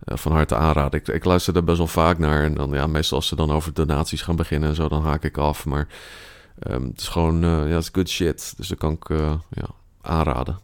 [0.05, 1.01] uh, van harte aanraden.
[1.05, 2.43] Ik, luister er best wel vaak naar.
[2.43, 5.23] En dan, ja, meestal als ze dan over donaties gaan beginnen en zo, dan haak
[5.23, 5.65] ik af.
[5.65, 5.87] Maar
[6.69, 8.53] um, het is gewoon, uh, ja, het is good shit.
[8.57, 9.67] Dus dat kan ik uh, ja,
[10.01, 10.59] aanraden.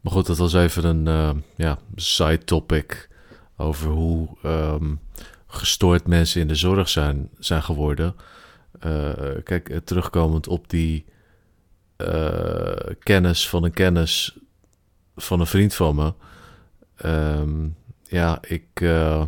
[0.00, 3.08] Maar goed, dat was even een ja, side topic
[3.56, 5.00] over hoe um,
[5.46, 8.14] gestoord mensen in de zorg zijn, zijn geworden.
[9.44, 11.11] kijk, terugkomend op die uh,
[12.98, 14.38] kennis van een kennis
[15.16, 16.14] van een vriend van me.
[17.04, 19.24] Um, ja, ik, uh,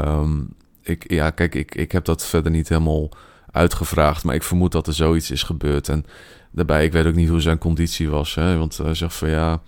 [0.00, 1.10] um, ik.
[1.10, 3.08] Ja, kijk, ik, ik heb dat verder niet helemaal
[3.50, 4.24] uitgevraagd.
[4.24, 5.88] Maar ik vermoed dat er zoiets is gebeurd.
[5.88, 6.06] En
[6.50, 8.34] daarbij, ik weet ook niet hoe zijn conditie was.
[8.34, 9.62] Hè, want hij zegt van ja.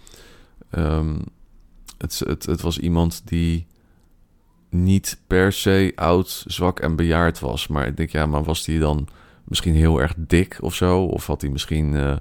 [0.71, 1.25] Um,
[1.99, 3.67] het, het, het was iemand die
[4.71, 7.67] niet per se oud, zwak en bejaard was.
[7.67, 9.09] Maar ik denk, ja, maar was die dan
[9.49, 11.03] misschien heel erg dik of zo?
[11.05, 12.17] Of had hij misschien uh,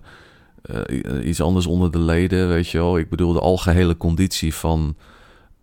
[0.90, 2.98] uh, iets anders onder de leden, weet je wel?
[2.98, 4.96] Ik bedoel, de algehele conditie van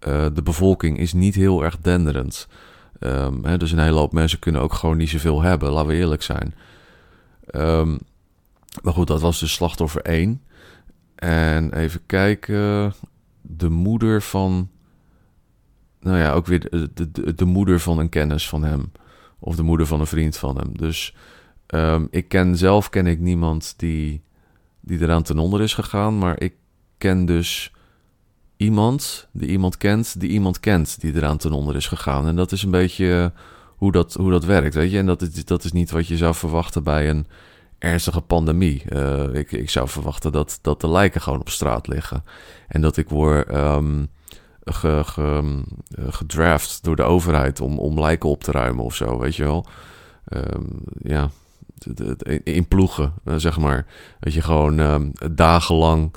[0.09, 2.49] uh, de bevolking is niet heel erg denderend.
[3.01, 5.95] Um, hè, dus een hele hoop mensen kunnen ook gewoon niet zoveel hebben, laten we
[5.95, 6.55] eerlijk zijn.
[7.55, 7.99] Um,
[8.83, 10.43] maar goed, dat was dus slachtoffer 1.
[11.15, 12.95] En even kijken.
[13.41, 14.69] De moeder van.
[16.01, 16.61] Nou ja, ook weer
[16.95, 18.93] de, de, moeder van een kennis van hem.
[19.39, 20.77] Of de moeder van een vriend van hem.
[20.77, 21.15] Dus
[21.67, 24.23] Um, ik ken zelf ken ik niemand die,
[24.81, 26.19] die eraan ten onder is gegaan.
[26.19, 26.55] Maar ik
[26.99, 27.73] ken dus
[28.57, 32.27] iemand die iemand kent, die iemand kent die eraan ten onder is gegaan.
[32.27, 33.33] En dat is een beetje
[33.77, 34.99] hoe dat, hoe dat werkt, weet je.
[34.99, 37.27] En dat is, dat is niet wat je zou verwachten bij een
[37.79, 38.83] ernstige pandemie.
[38.89, 42.25] Uh, ik, ik zou verwachten dat, dat de lijken gewoon op straat liggen.
[42.69, 43.49] En dat ik word
[44.65, 45.63] ge, ge,
[45.97, 49.67] gedraft door de overheid om, om lijken op te ruimen of zo, weet je wel.
[51.03, 51.31] Ja,
[52.43, 53.87] in ploegen, eh, zeg maar.
[54.21, 56.15] Dat je gewoon ehm, dagenlang,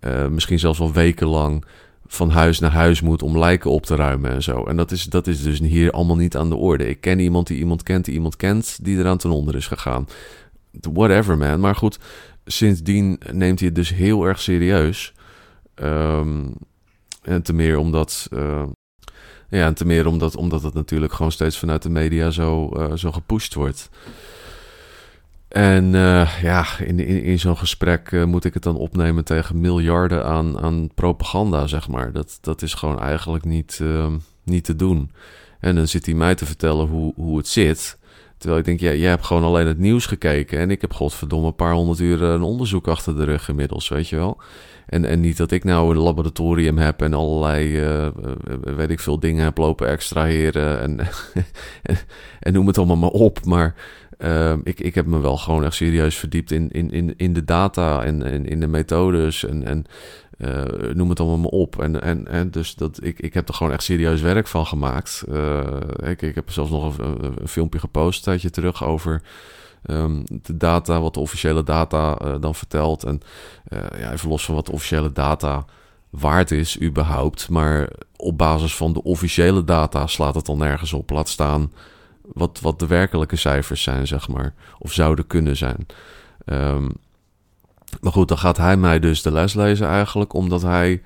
[0.00, 1.64] uh, misschien zelfs wel wekenlang
[2.06, 4.64] van huis naar huis moet om lijken op te ruimen en zo.
[4.64, 6.88] En dat is, dat is dus hier allemaal niet aan de orde.
[6.88, 10.06] Ik ken iemand die iemand kent die iemand kent die eraan ten onder is gegaan.
[10.92, 11.60] Whatever, man.
[11.60, 11.98] Maar goed,
[12.44, 15.12] sindsdien neemt hij het dus heel erg serieus.
[15.74, 16.54] Um,
[17.22, 18.26] en te meer omdat.
[18.30, 18.62] Uh,
[19.48, 22.92] ja, en te meer omdat, omdat het natuurlijk gewoon steeds vanuit de media zo, uh,
[22.94, 23.90] zo gepusht wordt.
[25.50, 29.60] En uh, ja, in, in, in zo'n gesprek uh, moet ik het dan opnemen tegen
[29.60, 32.12] miljarden aan, aan propaganda, zeg maar.
[32.12, 34.06] Dat, dat is gewoon eigenlijk niet, uh,
[34.44, 35.10] niet te doen.
[35.60, 37.98] En dan zit hij mij te vertellen hoe, hoe het zit.
[38.38, 40.58] Terwijl ik denk, ja, jij hebt gewoon alleen het nieuws gekeken.
[40.58, 44.08] En ik heb godverdomme een paar honderd uur een onderzoek achter de rug inmiddels, weet
[44.08, 44.40] je wel.
[44.86, 47.80] En, en niet dat ik nou een laboratorium heb en allerlei,
[48.60, 50.80] weet ik veel, dingen heb lopen extraheren.
[50.80, 50.98] En,
[51.82, 51.96] en,
[52.40, 53.44] en noem het allemaal maar op.
[53.44, 53.74] Maar
[54.24, 57.44] uh, ik, ik heb me wel gewoon echt serieus verdiept in, in, in, in de
[57.44, 59.84] data en, en in de methodes en, en
[60.38, 61.80] uh, noem het allemaal maar op.
[61.80, 65.24] En, en, en dus dat, ik, ik heb er gewoon echt serieus werk van gemaakt.
[65.28, 65.66] Uh,
[66.02, 69.22] ik, heb zelfs nog een, een, filmpje gepost tijdje terug over
[69.86, 73.04] um, de data, wat de officiële data uh, dan vertelt.
[73.04, 73.20] En
[73.98, 75.64] ja, even los van wat de officiële data
[76.10, 77.48] waard is, überhaupt.
[77.48, 81.10] Maar op basis van de officiële data slaat het al nergens op.
[81.10, 81.72] Laat staan
[82.32, 84.54] wat, wat de werkelijke cijfers zijn, zeg maar.
[84.78, 85.86] Of zouden kunnen zijn.
[86.44, 86.88] Um,
[88.00, 91.02] Maar goed, dan gaat hij mij dus de les lezen eigenlijk, omdat hij,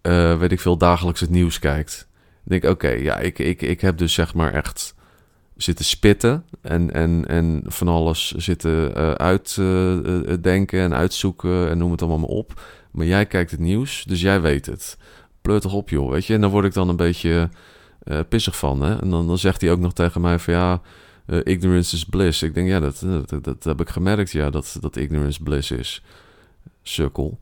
[0.00, 2.08] eh, weet ik veel, dagelijks het nieuws kijkt.
[2.44, 4.94] Dan denk ik, oké, ja, ik, ik, ik heb dus zeg maar echt
[5.56, 12.02] zitten spitten en, en, en van alles zitten uh, uitdenken en uitzoeken en noem het
[12.02, 12.60] allemaal op.
[12.90, 14.96] Maar jij kijkt het nieuws, dus jij weet het.
[15.42, 16.34] Pleur toch op, joh, weet je.
[16.34, 17.48] En dan word ik dan een beetje
[18.04, 19.00] uh, pissig van, hè.
[19.00, 20.80] En dan, dan zegt hij ook nog tegen mij van, ja,
[21.26, 22.42] uh, ignorance is bliss.
[22.42, 26.02] Ik denk, ja, dat, dat, dat, heb ik gemerkt, ja, dat, dat ignorance bliss is.
[26.82, 27.38] Sukkel.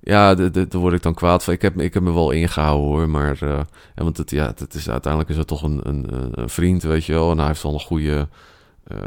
[0.00, 1.54] Ja, daar word ik dan kwaad van.
[1.54, 3.38] Ik heb, ik heb me wel ingehouden hoor, maar...
[3.40, 7.12] Ja, want het, ja, het is, uiteindelijk is het toch een, een, vriend, weet je
[7.12, 7.30] wel.
[7.30, 8.28] En hij heeft al een goede,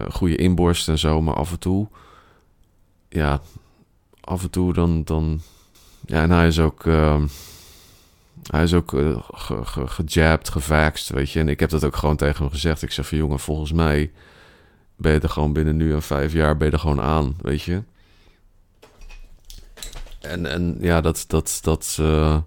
[0.09, 1.88] goede inborst en zo, maar af en toe...
[3.09, 3.41] Ja,
[4.22, 5.03] af en toe dan...
[5.03, 5.41] dan
[6.05, 6.86] ja, en hij is ook...
[8.49, 11.39] Hij is ook uh, ge, ge, gevaxed, weet je.
[11.39, 12.81] En ik heb dat ook gewoon tegen hem gezegd.
[12.81, 14.11] Ik zeg van, jongen, volgens mij
[14.95, 17.83] ben je er gewoon binnen nu en vijf jaar ben je gewoon aan, weet je.
[20.21, 21.23] En, en ja, dat...
[21.27, 22.37] dat, dat uh,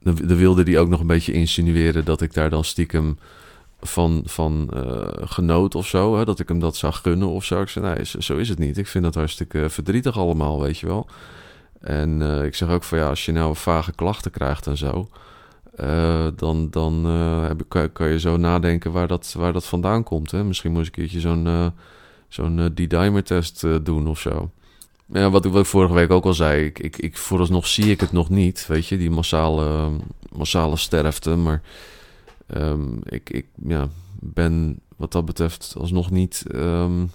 [0.00, 3.18] dan, wilde hij ook nog een beetje insinueren dat ik daar dan stiekem
[3.80, 6.16] van, van uh, genoot of zo.
[6.16, 6.24] Hè?
[6.24, 7.60] Dat ik hem dat zou gunnen of zo.
[7.60, 8.78] Ik zei, nee, zo is het niet.
[8.78, 11.06] Ik vind dat hartstikke verdrietig allemaal, weet je wel.
[11.80, 15.08] En uh, ik zeg ook van ja, als je nou vage klachten krijgt en zo,
[15.80, 20.02] uh, dan, dan uh, heb, kan, kan, je zo nadenken waar dat, waar dat vandaan
[20.02, 20.30] komt.
[20.30, 20.44] Hè?
[20.44, 21.72] Misschien moet ik een keertje zo'n
[22.28, 24.50] zo'n D-dimer-test doen of zo.
[25.12, 28.12] Ja, wat ik, vorige week ook al zei, ik, ik, ik, vooralsnog zie ik het
[28.12, 29.90] nog niet, weet je, die massale,
[30.32, 31.36] massale sterfte.
[31.36, 31.62] Maar
[32.56, 33.88] um, ik, ik ja,
[34.20, 37.10] ben wat dat betreft alsnog niet um,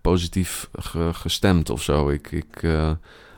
[0.00, 2.08] positief ge, gestemd of zo.
[2.08, 2.62] Ik, ik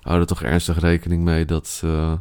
[0.03, 2.13] hou er toch ernstig rekening mee dat, uh,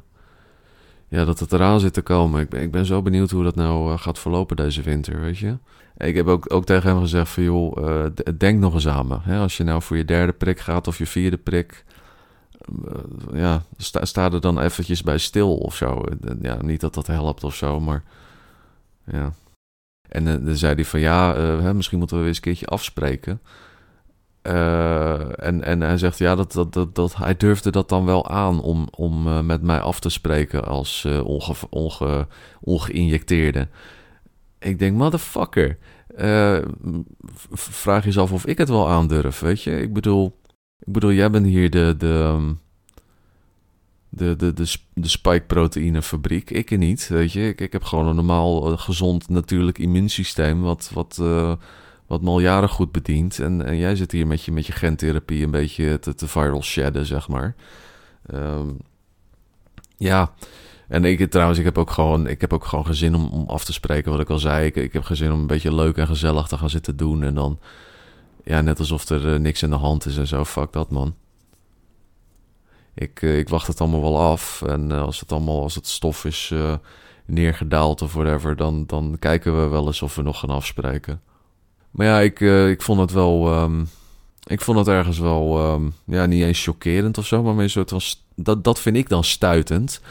[1.07, 2.41] ja, dat het eraan zit te komen.
[2.41, 5.37] Ik ben, ik ben zo benieuwd hoe dat nou uh, gaat verlopen deze winter, weet
[5.37, 5.57] je.
[5.97, 8.05] Ik heb ook, ook tegen hem gezegd van, joh, uh,
[8.37, 9.17] denk nog eens aan me.
[9.21, 9.39] Hè?
[9.39, 11.85] Als je nou voor je derde prik gaat of je vierde prik...
[13.33, 16.03] ja, sta, er dan eventjes bij stil of zo.
[16.41, 18.03] Ja, niet dat dat helpt of zo, maar...
[19.03, 19.33] Ja.
[20.09, 21.33] En dan zei hij van, ja,
[21.73, 23.41] misschien moeten we weer eens een keertje afspreken...
[24.47, 28.29] Uh, en, en hij zegt ja, dat, dat, dat, dat, hij durfde dat dan wel
[28.29, 32.27] aan om, om uh, met mij af te spreken als uh, onge, onge,
[32.61, 33.67] ongeïnjecteerde.
[34.59, 35.77] Ik denk, motherfucker.
[37.51, 39.81] vraag jezelf of ik het wel aandurf, weet je?
[39.81, 40.39] Ik bedoel,
[40.79, 42.55] ik bedoel jij bent hier de, de,
[44.09, 46.49] de, de, de, de spike-proteïnefabriek.
[46.49, 47.47] Ik niet, weet je.
[47.47, 50.91] Ik, ik heb gewoon een normaal, gezond, natuurlijk immuunsysteem wat...
[50.93, 51.21] wat
[52.11, 53.39] wat me al jaren goed bedient.
[53.39, 57.05] En, en jij zit hier met je, met je gentherapie een beetje te, viral shadden,
[57.05, 57.55] zeg maar.
[58.33, 58.77] Um,
[59.97, 60.33] ja,
[60.87, 63.65] en ik trouwens, ik heb ook gewoon, ik heb ook gewoon gezin om, om af
[63.65, 64.65] te spreken wat ik al zei.
[64.65, 67.23] Ik, ik heb gezin om een beetje leuk en gezellig te gaan zitten doen.
[67.23, 67.59] En dan,
[68.43, 70.43] ja, net alsof er uh, niks in de hand is en zo.
[70.43, 71.15] Fuck dat, man.
[72.93, 74.61] Ik, uh, ik wacht het allemaal wel af.
[74.61, 76.53] En uh, als het allemaal, als het stof is
[77.25, 81.21] neergedaald of whatever, dan, dan kijken we wel eens of we nog gaan afspreken.
[81.91, 83.61] Maar ja, ik, uh, ik vond het wel.
[83.61, 83.89] Um,
[84.43, 85.71] ik vond het ergens wel.
[85.73, 88.01] Um, ja, niet eens chockerend of zo, maar meer soort van.
[88.35, 90.01] Dat, dat vind ik dan stuitend.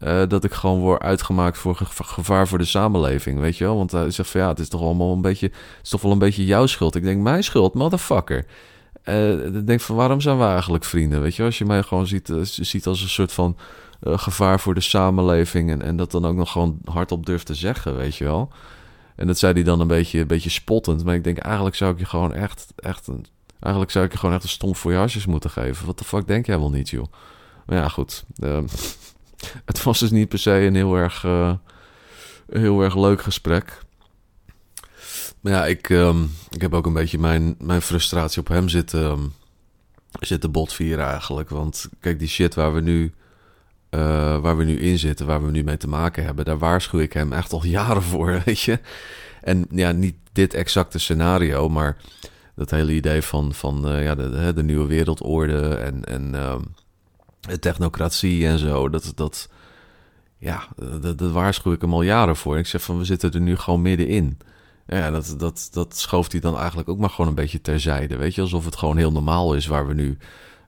[0.00, 3.76] Uh, dat ik gewoon word uitgemaakt voor ge gevaar voor de samenleving, weet je wel?
[3.76, 5.50] Want hij zegt van ja, het is toch allemaal een beetje.
[5.82, 6.94] Is toch wel een beetje jouw schuld.
[6.94, 8.46] Ik denk, mijn schuld, motherfucker.
[9.04, 11.20] Uh, ik denk van waarom zijn we eigenlijk vrienden?
[11.20, 13.56] Weet je, als je mij gewoon ziet, ziet als een soort van
[14.02, 15.70] gevaar voor de samenleving.
[15.70, 18.52] En, en dat dan ook nog gewoon hardop durft te zeggen, weet je wel.
[19.16, 21.04] En dat zei hij dan een beetje, een beetje spottend.
[21.04, 23.26] Maar ik denk, eigenlijk zou ik je gewoon echt, echt een,
[23.60, 25.86] eigenlijk zou ik je gewoon echt een stom hasjes moeten geven.
[25.86, 27.12] Wat de fuck denk jij wel niet, joh?
[27.66, 28.24] Maar ja, goed.
[28.38, 28.58] Uh,
[29.64, 31.52] het was dus niet per se een heel erg, uh,
[32.50, 33.82] heel erg leuk gesprek.
[35.40, 39.10] Maar ja, ik, um, ik heb ook een beetje mijn, mijn frustratie op hem zitten,
[39.10, 39.32] um,
[40.20, 41.48] zitten botvieren eigenlijk.
[41.48, 43.14] Want kijk, die shit waar we nu
[43.94, 47.00] uh, waar we nu in zitten, waar we nu mee te maken hebben, daar waarschuw
[47.00, 48.78] ik hem echt al jaren voor, weet je.
[49.40, 51.96] En ja, niet dit exacte scenario, maar
[52.54, 56.54] dat hele idee van, van uh, ja, de, de, nieuwe wereldorde en, en uh,
[57.60, 59.48] technocratie en zo, dat, dat,
[60.38, 60.68] ja,
[61.00, 62.58] dat, dat waarschuw ik hem al jaren voor.
[62.58, 64.38] Ik zeg van, we zitten er nu gewoon middenin.
[64.86, 68.34] Ja, dat, dat, dat schooft hij dan eigenlijk ook maar gewoon een beetje terzijde, weet
[68.34, 68.40] je.
[68.40, 70.18] Alsof het gewoon heel normaal is waar we nu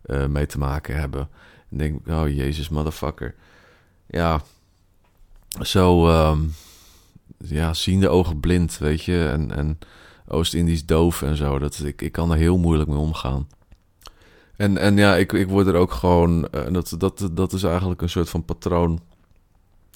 [0.07, 1.29] uh, mee te maken hebben.
[1.75, 3.35] En denk oh jezus, motherfucker.
[4.07, 4.43] Ja,
[5.63, 6.55] zo, um,
[7.39, 9.29] ja, zien de ogen blind, weet je.
[9.29, 9.79] En, en
[10.29, 11.59] Oost-Indisch doof en zo.
[11.59, 13.49] Dat, ik, ik kan er heel moeilijk mee omgaan.
[14.57, 16.49] En, en ja, ik, ik word er ook gewoon.
[16.55, 19.01] Uh, dat, dat, dat is eigenlijk een soort van patroon.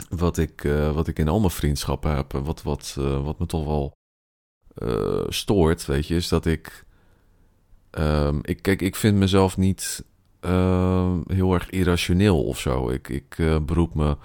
[0.08, 2.32] Wat ik, uh, wat ik in al mijn vriendschappen heb.
[2.32, 3.96] Wat, wat, uh, wat me toch wel
[5.28, 6.14] stoort, weet je.
[6.14, 6.84] Is dat ik
[7.90, 10.04] ehm, ik, kijk, ik vind mezelf niet
[10.40, 12.90] ehm, heel erg irrationeel of zo.
[12.90, 14.16] Ik, ik eh, beroep me,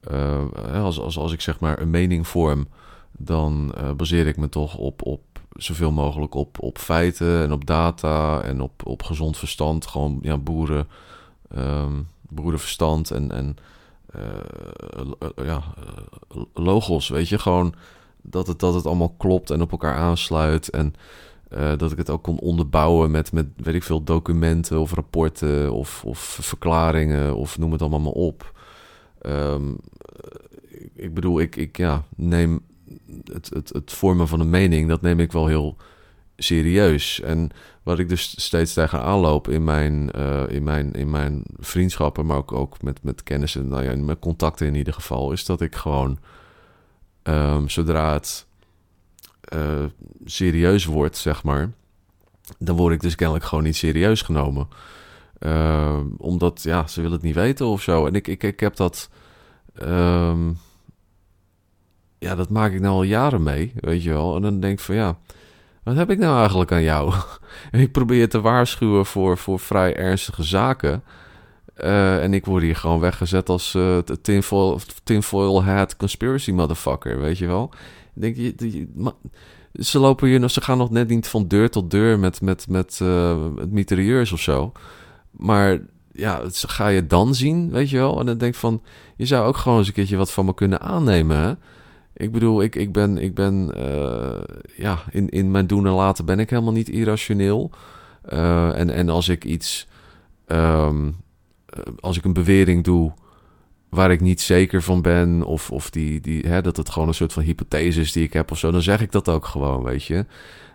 [0.00, 2.66] eh, als, als, als ik zeg maar een mening vorm,
[3.12, 5.20] dan eh, baseer ik me toch op, op
[5.52, 9.86] zoveel mogelijk op, op feiten en op data en op, op gezond verstand.
[9.86, 10.88] Gewoon ja, boeren,
[11.56, 13.56] um, boerenverstand en, en
[15.36, 15.62] ja,
[16.54, 17.38] logos, weet je.
[17.38, 17.74] Gewoon
[18.22, 20.70] dat het, dat het allemaal klopt en op elkaar aansluit.
[20.70, 20.94] En
[21.56, 25.72] uh, dat ik het ook kon onderbouwen met, met, weet ik veel, documenten of rapporten
[25.72, 28.52] of, of verklaringen of noem het allemaal maar op.
[29.26, 29.76] Um,
[30.94, 32.60] ik bedoel, ik, ik ja, neem
[33.32, 35.76] het, het, het vormen van een mening, dat neem ik wel heel
[36.36, 37.20] serieus.
[37.20, 37.50] En
[37.82, 42.36] wat ik dus steeds tegen aanloop in mijn, uh, in mijn, in mijn vriendschappen, maar
[42.36, 45.74] ook, ook met, met kennissen, nou ja, met contacten in ieder geval, is dat ik
[45.74, 46.18] gewoon,
[47.22, 48.46] um, zodra het
[49.54, 49.84] uh,
[50.24, 51.70] serieus wordt, zeg maar,
[52.58, 54.68] dan word ik dus kennelijk gewoon niet serieus genomen.
[55.40, 58.06] Uh, omdat, ja, ze willen het niet weten of zo.
[58.06, 59.10] En ik, ik, ik heb dat.
[59.82, 60.58] Um,
[62.18, 64.36] ja, dat maak ik nou al jaren mee, weet je wel.
[64.36, 65.18] En dan denk ik van ja,
[65.82, 67.14] wat heb ik nou eigenlijk aan jou?
[67.70, 71.02] ik probeer te waarschuwen voor, voor vrij ernstige zaken.
[71.78, 77.38] Uh, en ik word hier gewoon weggezet als uh, tinfoil, tinfoil hat conspiracy motherfucker, weet
[77.38, 77.70] je wel.
[78.18, 78.88] Denk je, je
[79.72, 83.00] ze lopen hier ze gaan nog net niet van deur tot deur met, met, met,
[83.02, 83.90] uh, met
[84.32, 84.72] of zo.
[85.30, 85.80] Maar
[86.12, 88.20] ja, ga je dan zien, weet je wel?
[88.20, 88.82] En dan denk van,
[89.16, 91.36] je zou ook gewoon eens een keertje wat van me kunnen aannemen.
[91.36, 91.52] Hè?
[92.12, 94.40] Ik bedoel, ik, ik ben, ik ben uh,
[94.76, 97.70] ja, in, in mijn doen en laten ben ik helemaal niet irrationeel.
[98.32, 99.88] Uh, en, en als ik iets,
[100.46, 101.16] um,
[102.00, 103.12] als ik een bewering doe
[103.96, 107.14] waar ik niet zeker van ben, of, of die, die, hè, dat het gewoon een
[107.14, 109.82] soort van hypothese is die ik heb of zo, dan zeg ik dat ook gewoon,
[109.82, 110.26] weet je.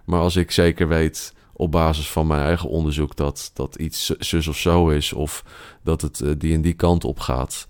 [0.05, 4.47] Maar als ik zeker weet op basis van mijn eigen onderzoek dat, dat iets zus
[4.47, 5.43] of zo is, of
[5.83, 7.67] dat het uh, die en die kant op gaat,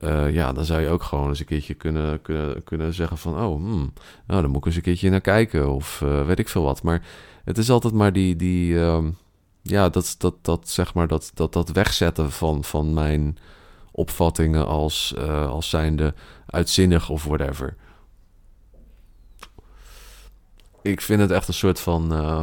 [0.00, 3.32] uh, ja, dan zou je ook gewoon eens een keertje kunnen, kunnen, kunnen zeggen van,
[3.34, 3.92] oh, hmm,
[4.26, 6.82] nou, dan moet ik eens een keertje naar kijken, of uh, weet ik veel wat.
[6.82, 7.02] Maar
[7.44, 8.98] het is altijd maar die, die uh,
[9.62, 13.38] ja, dat, dat, dat, zeg maar, dat, dat, dat wegzetten van, van mijn
[13.92, 16.14] opvattingen als, uh, als zijnde
[16.46, 17.76] uitzinnig of whatever.
[20.82, 22.42] Ik vind het echt een soort van, uh,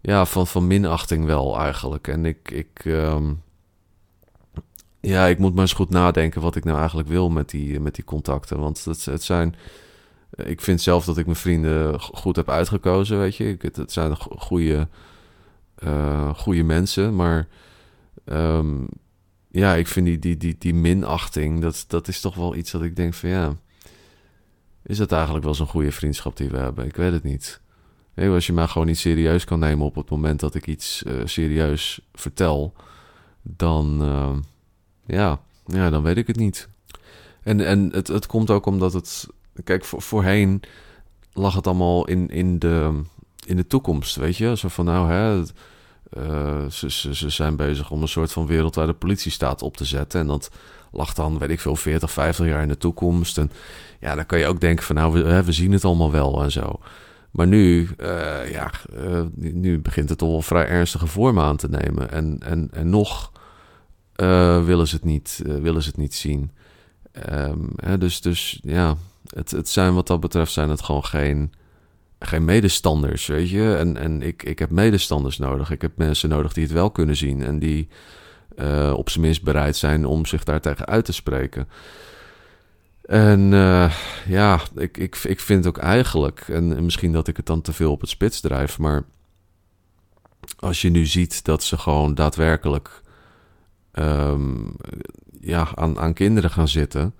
[0.00, 2.08] ja, van, van minachting wel eigenlijk.
[2.08, 3.42] En ik, ik, um,
[5.00, 7.94] ja, ik moet maar eens goed nadenken wat ik nou eigenlijk wil met die, met
[7.94, 8.60] die contacten.
[8.60, 9.54] Want het, het zijn,
[10.36, 13.56] ik vind zelf dat ik mijn vrienden goed heb uitgekozen, weet je.
[13.58, 14.88] Het, zijn goede,
[16.34, 17.48] goede mensen, maar
[18.24, 18.88] um,
[19.50, 22.82] ja, ik vind die, die, die, die minachting, dat, dat is toch wel iets dat
[22.82, 23.56] ik denk van ja,
[24.82, 26.86] is dat eigenlijk wel zo'n goede vriendschap die we hebben?
[26.86, 27.60] Ik weet het niet.
[28.14, 31.02] Hey, als je mij gewoon niet serieus kan nemen op het moment dat ik iets
[31.06, 32.72] uh, serieus vertel,
[33.42, 34.36] dan, uh,
[35.06, 36.68] ja, ja, dan weet ik het niet.
[37.42, 39.26] En, en het, het komt ook omdat het,
[39.64, 40.62] kijk, voor, voorheen
[41.32, 43.02] lag het allemaal in, in, de,
[43.46, 44.56] in de toekomst, weet je?
[44.56, 45.42] Zo van nou, hè,
[46.18, 50.20] uh, ze, ze, zijn bezig om een soort van wereldwijde politiestaat op te zetten.
[50.20, 50.50] En dat
[50.92, 53.38] lag dan, weet ik veel, 40, 50 jaar in de toekomst.
[53.38, 53.50] En
[54.00, 56.52] ja, dan kan je ook denken van nou, we, we zien het allemaal wel en
[56.52, 56.80] zo.
[57.30, 62.10] Maar nu, uh, ja, uh, nu begint het wel vrij ernstige vormen aan te nemen.
[62.10, 63.32] En, en, en nog
[64.64, 66.50] willen, ze het niet, willen ze het niet zien.
[67.30, 68.96] Um, hè, dus, dus ja,
[69.34, 71.52] het, het zijn wat dat betreft zijn het gewoon geen
[72.20, 73.76] geen medestanders, weet je.
[73.76, 75.70] En, en ik, ik heb medestanders nodig.
[75.70, 77.88] Ik heb mensen nodig die het wel kunnen zien en die
[78.56, 81.68] uh, op zijn minst bereid zijn om zich daar tegen uit te spreken.
[83.02, 83.92] En uh,
[84.26, 87.90] ja, ik, ik, ik vind ook eigenlijk, en misschien dat ik het dan te veel
[87.90, 89.04] op het spits drijf, maar
[90.58, 93.02] als je nu ziet dat ze gewoon daadwerkelijk
[93.92, 94.76] um,
[95.40, 97.14] ja, aan, aan kinderen gaan zitten,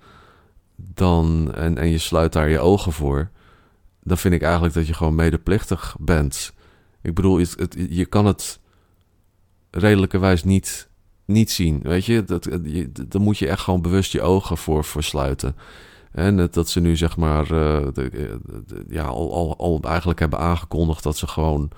[0.75, 3.29] dan, en, en je sluit daar je ogen voor
[4.03, 6.53] dan vind ik eigenlijk dat je gewoon medeplichtig bent.
[7.01, 8.59] Ik bedoel, het, je kan het
[9.71, 10.89] redelijkerwijs niet,
[11.25, 11.79] niet zien.
[11.83, 12.49] Weet je, dat,
[13.07, 15.55] dan moet je echt gewoon bewust je ogen voor, voor sluiten.
[16.11, 18.39] En dat ze nu zeg maar, uh, de,
[18.89, 21.71] ja, al, al, al eigenlijk hebben aangekondigd dat ze gewoon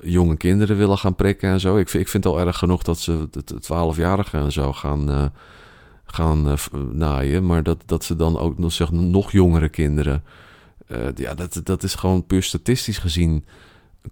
[0.00, 1.76] jonge kinderen willen gaan prikken en zo.
[1.76, 5.32] Ik ik vind het al erg genoeg dat ze de twaalfjarigen en zo gaan,
[6.04, 6.56] gaan
[6.92, 7.46] naaien.
[7.46, 10.22] Maar dat, dat ze dan ook nog, zeg, nog jongere kinderen
[10.88, 13.44] uh, ja, dat, dat is gewoon puur statistisch gezien.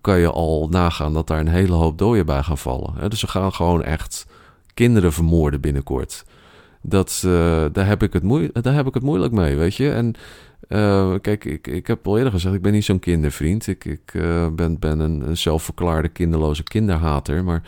[0.01, 3.11] Kan je al nagaan dat daar een hele hoop doden bij gaan vallen.
[3.11, 4.27] Dus ze gaan gewoon echt
[4.75, 6.25] kinderen vermoorden binnenkort.
[6.83, 7.21] dat,
[7.73, 9.91] daar, heb ik het moeilijk, daar heb ik het moeilijk mee, weet je.
[9.91, 10.15] En
[11.21, 13.67] kijk, ik, ik heb al eerder gezegd, ik ben niet zo'n kindervriend.
[13.67, 14.13] Ik, ik
[14.55, 17.45] ben, ben een, een zelfverklaarde kinderloze kinderhater.
[17.45, 17.63] Maar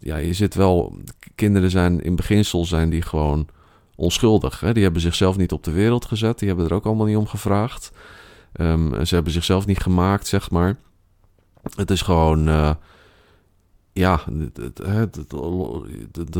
[0.00, 0.96] ja, je zit wel...
[1.34, 3.48] Kinderen zijn in beginsel zijn die gewoon
[3.96, 4.60] onschuldig.
[4.60, 4.72] Hè?
[4.72, 6.38] Die hebben zichzelf niet op de wereld gezet.
[6.38, 7.92] Die hebben er ook allemaal niet om gevraagd.
[8.60, 10.76] Um, ze hebben zichzelf niet gemaakt, zeg maar.
[11.76, 12.48] Het is gewoon.
[12.48, 12.70] Uh,
[13.92, 14.20] ja,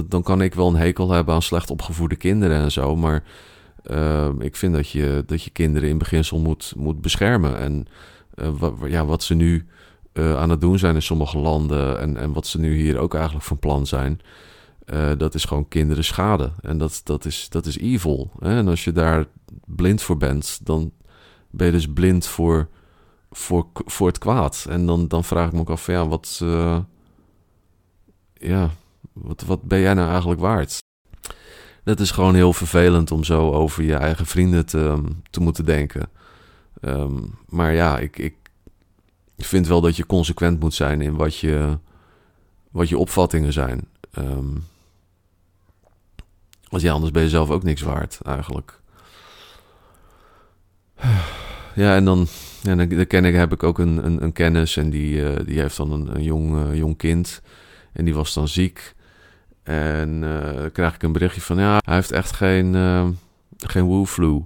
[0.07, 2.97] dan kan ik wel een hekel hebben aan slecht opgevoede kinderen en zo.
[2.97, 3.25] Maar
[3.91, 7.59] uh, ik vind dat je, dat je kinderen in beginsel moet, moet beschermen.
[7.59, 7.87] En
[8.35, 9.67] uh, ja, wat ze nu
[10.13, 12.01] uh, aan het doen zijn in sommige landen.
[12.01, 14.21] En, en wat ze nu hier ook eigenlijk van plan zijn.
[14.87, 16.53] Uh, dat is gewoon kinderen schade.
[16.61, 18.30] En dat, dat, is, dat is evil.
[18.39, 18.57] Hè?
[18.57, 19.26] En als je daar
[19.64, 20.93] blind voor bent, dan
[21.51, 22.68] ben je dus blind voor,
[23.30, 24.66] voor, voor het kwaad.
[24.68, 26.78] En dan, dan vraag ik me ook af, ja, wat, uh,
[28.34, 28.70] ja,
[29.12, 30.78] wat, wat ben jij nou eigenlijk waard?
[31.84, 36.09] Dat is gewoon heel vervelend om zo over je eigen vrienden te, te moeten denken.
[36.80, 38.34] Um, maar ja, ik, ik
[39.37, 41.78] vind wel dat je consequent moet zijn in wat je,
[42.70, 43.89] wat je opvattingen zijn.
[44.18, 44.64] Um,
[46.69, 48.81] want ja, anders ben je zelf ook niks waard, eigenlijk.
[51.75, 52.27] Ja, en dan,
[52.62, 55.61] ja, dan, ken ik, heb ik ook een, een, een kennis en die, uh, die
[55.61, 57.43] heeft dan een, een jong, uh, jong kind.
[57.93, 58.95] En die was dan ziek.
[59.62, 62.75] En uh, dan krijg ik een berichtje van, ja, hij heeft echt geen,
[63.57, 64.45] geen woo-flu.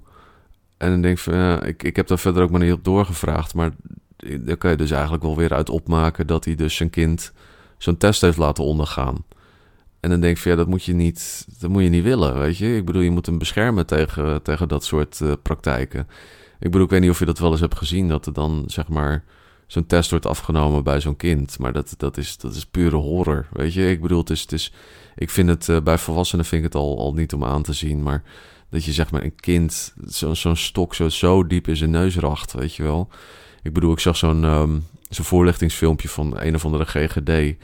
[0.77, 2.85] En dan denk ik van, ja, ik, ik heb daar verder ook maar niet op
[2.85, 3.55] doorgevraagd.
[3.55, 3.71] Maar
[4.17, 7.33] daar kan je dus eigenlijk wel weer uit opmaken dat hij dus zijn kind
[7.79, 9.25] zo'n test heeft laten ondergaan.
[10.01, 12.57] En dan denk ik ja, dat moet je niet, dat moet je niet willen, weet
[12.57, 12.77] je.
[12.77, 16.09] Ik bedoel, je moet hem beschermen tegen, tegen dat soort uh, praktijken.
[16.61, 18.65] Ik bedoel, ik weet niet of je dat wel eens hebt gezien, dat er dan
[18.67, 19.25] zeg maar
[19.67, 21.59] zo'n test wordt afgenomen bij zo'n kind.
[21.59, 23.91] Maar dat, dat, is, dat is pure horror, weet je.
[23.91, 24.73] Ik bedoel, het is, het is,
[25.17, 27.73] ik vind het, uh, bij volwassenen vind ik het al, al niet om aan te
[27.73, 28.23] zien, maar
[28.71, 29.95] dat je zeg maar een kind
[30.33, 33.09] zo'n stok zo, zo diep in zijn neus racht, weet je wel.
[33.63, 37.57] Ik bedoel, ik zag zo'n um, zo'n voorlichtingsfilmpje van een of andere GGD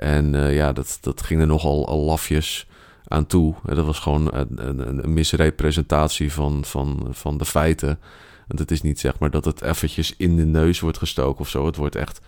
[0.00, 2.66] en uh, ja, dat, dat ging er nogal al lafjes
[3.04, 3.54] aan toe.
[3.64, 7.98] Dat was gewoon een, een, een, misrepresentatie van, van, van de feiten.
[8.46, 11.48] Want het is niet zeg maar dat het eventjes in de neus wordt gestoken of
[11.48, 11.66] zo.
[11.66, 12.20] Het wordt echt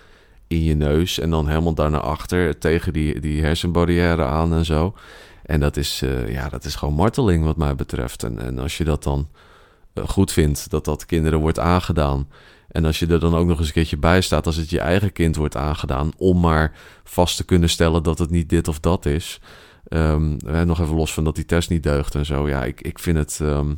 [0.47, 4.65] in je neus en dan helemaal daar naar achter tegen die, die hersenbarrière aan en
[4.65, 4.95] zo.
[5.43, 8.23] En dat is, uh, ja, dat is gewoon marteling wat mij betreft.
[8.23, 9.29] En, en als je dat dan
[9.95, 12.27] goed vindt, dat dat kinderen wordt aangedaan...
[12.73, 14.81] En als je er dan ook nog eens een keertje bij staat als het je
[14.81, 16.73] eigen kind wordt aangedaan, om maar
[17.05, 19.41] vast te kunnen stellen dat het niet dit of dat is.
[19.89, 22.49] Um, nog even los van dat die test niet deugt en zo.
[22.49, 23.75] Ja, ik, ik vind het um,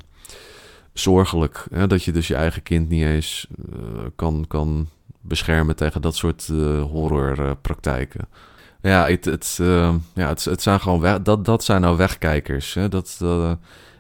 [0.92, 4.88] zorgelijk hè, dat je dus je eigen kind niet eens uh, kan, kan
[5.20, 8.28] beschermen tegen dat soort uh, horrorpraktijken.
[8.82, 12.74] ja, het, het, uh, ja het, het zijn gewoon dat, dat zijn nou wegkijkers.
[12.74, 12.88] Hè?
[12.88, 13.20] Dat,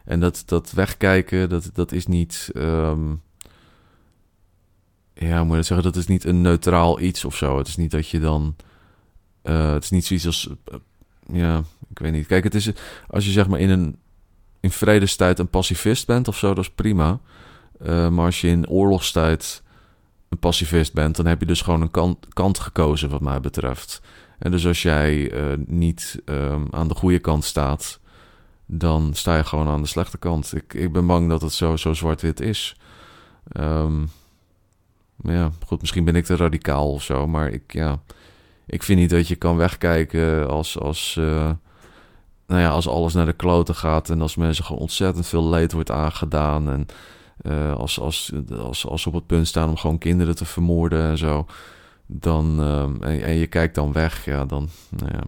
[0.04, 2.50] en dat, dat wegkijken, dat, dat is niet.
[2.54, 3.22] Um,
[5.14, 7.58] ja, moet je zeggen, dat is niet een neutraal iets of zo.
[7.58, 8.56] Het is niet dat je dan.
[9.42, 10.48] Uh, het is niet zoiets als.
[10.72, 10.78] Uh,
[11.38, 12.26] ja, ik weet niet.
[12.26, 12.70] Kijk, het is.
[13.08, 13.98] Als je zeg maar in een.
[14.60, 17.20] In vredestijd een pacifist bent of zo, dat is prima.
[17.82, 19.62] Uh, maar als je in oorlogstijd
[20.28, 24.00] een pacifist bent, dan heb je dus gewoon een kant, kant gekozen, wat mij betreft.
[24.38, 25.32] En dus als jij
[25.66, 28.00] niet um, aan de goede kant staat,
[28.78, 30.54] dan sta je gewoon aan de slechte kant.
[30.56, 32.76] Ik, ik ben bang dat het zo, zo zwart-wit is.
[33.56, 34.10] Um,
[35.22, 37.26] ja, goed, misschien ben ik te radicaal of zo.
[37.26, 38.00] Maar ik, ja,
[38.66, 41.50] ik vind niet dat je kan wegkijken als, als, uh,
[42.46, 44.10] nou ja, als alles naar de kloten gaat.
[44.10, 46.70] En als mensen gewoon ontzettend veel leed wordt aangedaan.
[46.70, 46.86] En
[47.42, 51.02] uh, als, als, als, als ze op het punt staan om gewoon kinderen te vermoorden
[51.02, 51.46] en zo.
[52.06, 55.22] Dan, uh, en, en, je kijkt dan weg, ja, dan, nou ja.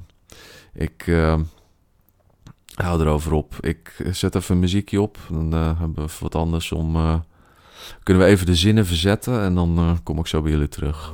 [0.73, 1.05] Ik
[2.85, 3.55] hou erover op.
[3.61, 5.19] Ik zet even een muziekje op.
[5.29, 7.23] Dan hebben we wat anders om
[8.03, 11.13] kunnen we even de zinnen verzetten en dan uh, kom ik zo bij jullie terug.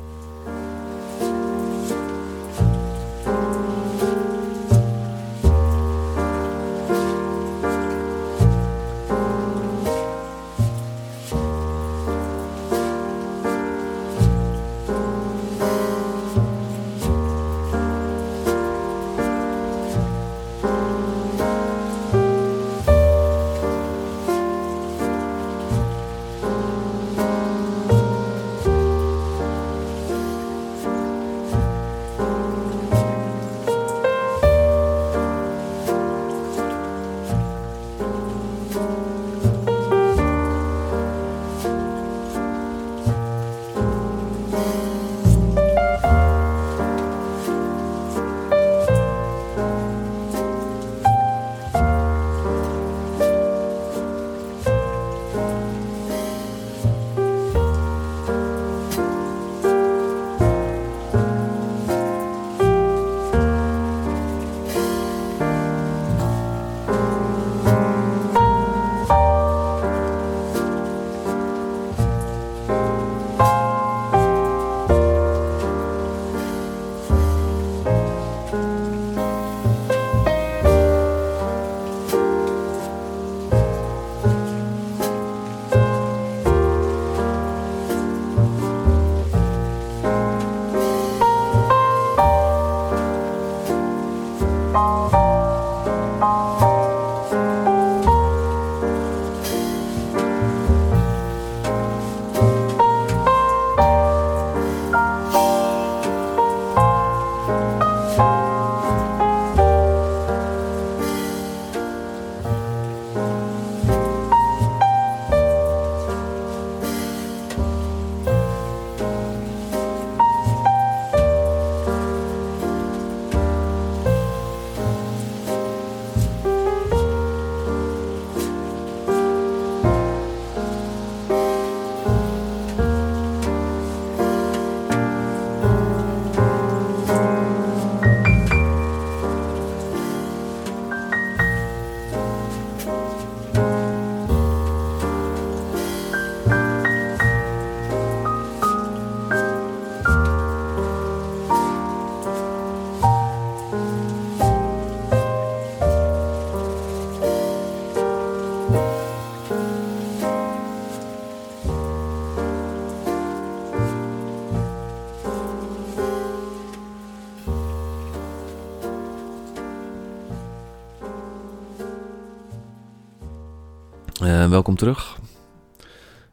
[174.53, 175.19] Welkom terug.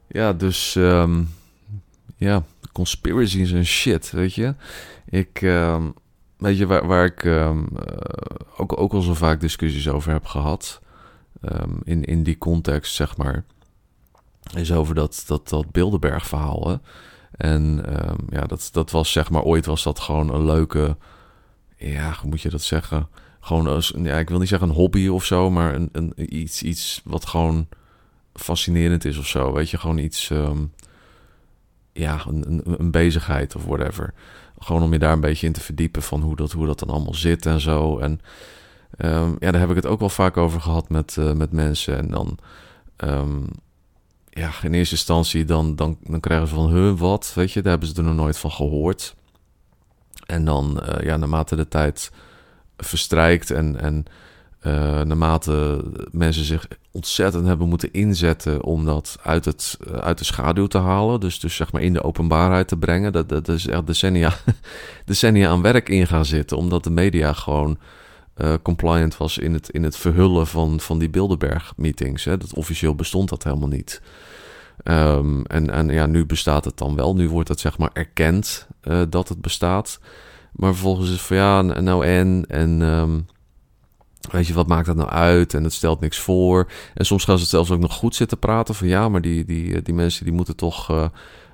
[0.07, 1.29] Ja, dus um,
[2.15, 4.55] ja, conspiracies en shit, weet je.
[5.09, 5.93] Ik, um,
[6.37, 7.97] weet je, waar, waar ik um, uh,
[8.57, 10.81] ook, ook al zo vaak discussies over heb gehad,
[11.83, 13.45] in, in die context, zeg maar,
[14.53, 16.67] is over dat, dat, dat Bilderberg-verhaal.
[16.69, 16.75] Hè?
[17.31, 17.85] En
[18.29, 20.97] ja, dat, dat was zeg maar, ooit was dat gewoon een leuke,
[21.77, 23.07] ja, hoe moet je dat zeggen?
[23.39, 26.63] Gewoon als, ja, ik wil niet zeggen een hobby of zo, maar een, een, iets,
[26.63, 27.67] iets wat gewoon
[28.39, 29.53] fascinerend is of zo.
[29.53, 30.73] Weet je, gewoon iets, um,
[31.93, 34.13] ja, een, bezigheid of whatever.
[34.59, 36.89] Gewoon om je daar een beetje in te verdiepen van hoe dat, hoe dat dan
[36.89, 37.97] allemaal zit en zo.
[37.99, 38.21] En
[38.97, 41.97] um, ja, daar heb ik het ook wel vaak over gehad met, uh, met mensen.
[41.97, 42.37] En dan,
[42.97, 43.47] um,
[44.29, 47.71] ja, in eerste instantie dan, dan, dan krijgen ze van, hun wat, weet je, daar
[47.71, 49.15] hebben ze er nog nooit van gehoord.
[50.25, 52.11] En dan, uh, ja, naarmate de tijd
[52.77, 54.05] verstrijkt en, en
[54.63, 60.23] uh, naarmate mensen zich ontzettend hebben moeten inzetten om dat uit, het, uh, uit de
[60.23, 61.19] schaduw te halen.
[61.19, 63.11] Dus, dus zeg maar in de openbaarheid te brengen.
[63.11, 64.33] Dat, dat is echt decennia,
[65.05, 66.57] decennia aan werk in gaan zitten.
[66.57, 67.77] Omdat de media gewoon
[68.37, 72.23] uh, compliant was in het, in het verhullen van, van die Bilderberg-meetings.
[72.23, 74.01] Dat officieel bestond dat helemaal niet.
[74.83, 77.15] Um, en, en ja, nu bestaat het dan wel.
[77.15, 78.67] Nu wordt het zeg maar erkend
[79.09, 79.99] dat het bestaat.
[80.51, 82.45] Maar vervolgens is het van ja, nou en.
[82.47, 83.25] En um,
[84.31, 85.53] weet je, wat maakt dat nou uit?
[85.53, 86.71] En het stelt niks voor.
[86.93, 89.81] En soms gaan ze zelfs ook nog goed zitten praten van ja, maar die, die,
[89.81, 90.91] die mensen die moeten toch.
[90.91, 91.05] Uh,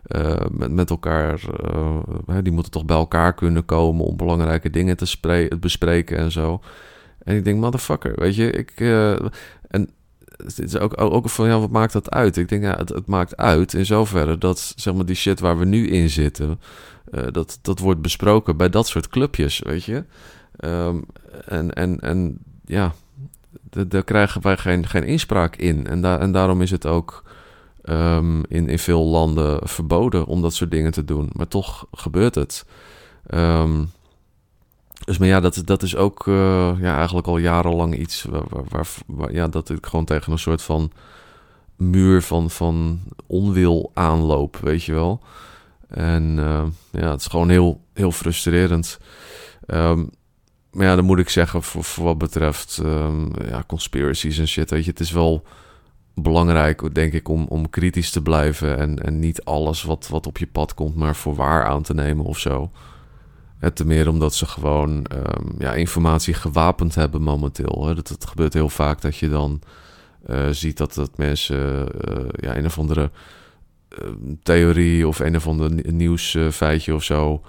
[0.08, 1.42] uh, met, met elkaar,
[2.28, 6.62] uh, die moeten toch bij elkaar kunnen komen om belangrijke dingen te bespreken en zo.
[7.24, 8.72] En ik denk, motherfucker, weet je, ik.
[9.68, 9.90] en
[10.38, 12.38] het is ook, ook van ja, wat maakt dat uit?
[12.38, 15.58] Ik denk, ja, het, het maakt uit in zoverre dat zeg maar die shit waar
[15.60, 16.60] we nu in zitten,
[17.32, 20.04] dat, dat wordt besproken bij dat soort clubjes, weet je.
[20.60, 21.06] Um,
[21.46, 22.94] en, en, en ja,
[23.88, 25.88] daar krijgen wij geen, geen inspraak in.
[25.88, 27.24] En, da en daarom is het ook
[27.84, 31.30] um, in, in veel landen verboden om dat soort dingen te doen.
[31.32, 32.66] Maar toch gebeurt het.
[33.34, 33.92] Um,
[35.06, 38.88] dus maar ja, dat, dat is ook uh, ja, eigenlijk al jarenlang iets waar,
[39.32, 40.92] ja, dat ik gewoon tegen een soort van
[41.76, 45.22] muur van, van onwil aanloop, weet je wel.
[45.88, 49.00] En uh, ja, het is gewoon heel, heel frustrerend.
[49.68, 50.10] Um,
[50.76, 54.84] maar ja, dan moet ik zeggen, voor, wat betreft um, ja, conspiracies en shit, weet
[54.84, 55.44] je, het is wel
[56.14, 60.38] belangrijk, denk ik, om, om kritisch te blijven en, en niet alles wat, wat op
[60.38, 62.72] je pad komt, maar voor waar aan te nemen of zo.
[63.74, 67.88] Te meer omdat ze gewoon um, ja, informatie gewapend hebben momenteel.
[67.88, 67.96] Hè.
[67.96, 69.62] Dat, het gebeurt heel vaak dat je dan
[70.30, 73.12] uh, ziet dat, dat mensen uh, ja, een of andere
[74.00, 74.10] uh,
[74.44, 77.42] theorie of een of ander nieuwsfeitje of zo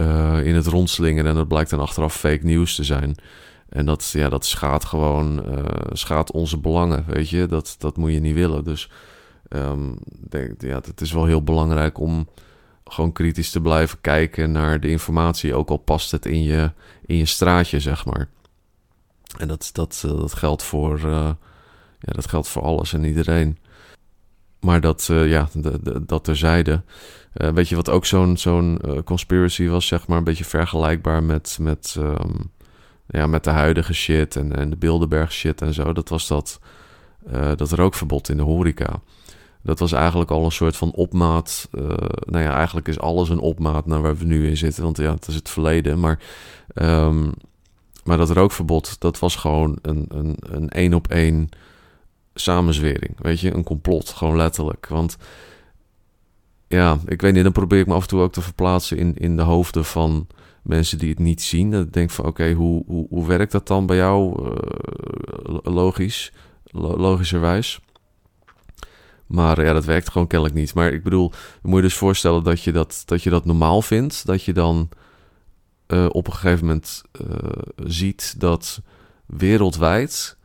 [0.00, 1.26] uh, in het rondslingen.
[1.26, 3.16] En dat blijkt dan achteraf fake nieuws te zijn.
[3.68, 7.46] En dat, ja, dat schaadt gewoon uh, schaadt onze belangen, weet je.
[7.46, 8.64] Dat, dat moet je niet willen.
[8.64, 8.90] Dus
[9.48, 12.28] um, denk, ja, het is wel heel belangrijk om
[12.84, 15.54] gewoon kritisch te blijven kijken naar de informatie.
[15.54, 16.70] Ook al past het in je,
[17.06, 18.28] in je straatje, zeg maar.
[19.38, 21.36] En dat, dat, uh, dat, geldt voor, ja,
[22.00, 23.58] dat geldt voor alles en iedereen.
[24.60, 26.82] Maar dat, uh, ja, de, de, dat terzijde.
[27.34, 31.22] Uh, weet je wat ook zo'n zo'n uh, conspiracy was, zeg maar, een beetje vergelijkbaar
[31.22, 32.50] met, met, um,
[33.06, 35.92] ja, met de huidige shit en, en de Bilderberg shit en zo.
[35.92, 36.60] Dat was dat,
[37.56, 39.00] dat rookverbod in de horeca.
[39.62, 41.68] Dat was eigenlijk al een soort van opmaat.
[42.20, 44.82] nou ja, eigenlijk is alles een opmaat naar waar we nu in zitten.
[44.82, 46.00] Want ja, het is het verleden.
[46.00, 46.18] Maar,
[46.74, 47.32] um,
[48.04, 51.48] maar dat rookverbod, dat was gewoon een een, een één op één
[52.40, 53.14] samenzwering.
[53.18, 54.86] Weet je, een complot, gewoon letterlijk.
[54.86, 55.16] Want
[56.68, 59.16] ja, ik weet niet, dan probeer ik me af en toe ook te verplaatsen in,
[59.16, 60.26] in de hoofden van
[60.62, 61.70] mensen die het niet zien.
[61.70, 64.42] Dat ik van, oké, hoe, hoe, hoe werkt dat dan bij jou?
[64.42, 66.32] Uh, logisch,
[66.70, 67.80] logischerwijs.
[69.26, 70.74] Maar ja, dat werkt gewoon kennelijk niet.
[70.74, 71.32] Maar ik bedoel,
[71.62, 74.26] moet je dus voorstellen dat je dat, dat, je dat normaal vindt.
[74.26, 74.88] Dat je dan
[75.88, 77.36] uh, op een gegeven moment uh,
[77.76, 78.80] ziet dat
[79.26, 80.35] wereldwijd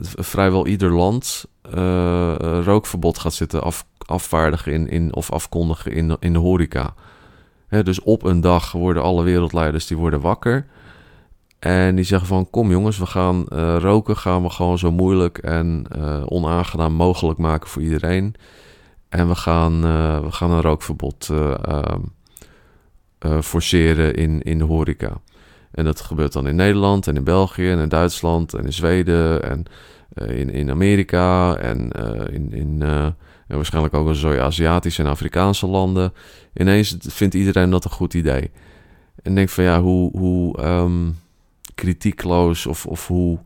[0.00, 1.44] vrijwel ieder land
[2.64, 6.94] rookverbod gaat zitten af, afvaardigen in, in, of afkondigen in, in de horeca.
[7.68, 10.66] dus op een dag worden alle wereldleiders die worden wakker.
[11.64, 15.38] En die zeggen van kom jongens, we gaan uh, roken, gaan we gewoon zo moeilijk
[15.38, 18.34] en uh, onaangenaam mogelijk maken voor iedereen.
[19.08, 22.00] En we gaan, uh, we gaan een rookverbod ehm,
[23.42, 25.20] forceren in, in de horeca.
[25.74, 29.42] En dat gebeurt dan in Nederland en in België en in Duitsland en in Zweden
[29.42, 29.64] en
[30.36, 31.90] in, in Amerika en
[32.32, 32.82] in, in
[33.46, 36.12] en waarschijnlijk ook wel zo Aziatische en Afrikaanse landen.
[36.54, 38.50] Ineens vindt iedereen dat een goed idee.
[39.22, 41.18] En denk van ja, hoe, hoe um,
[41.74, 43.38] kritiekloos of, of hoe.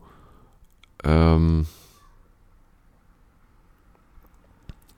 [1.05, 1.67] Um,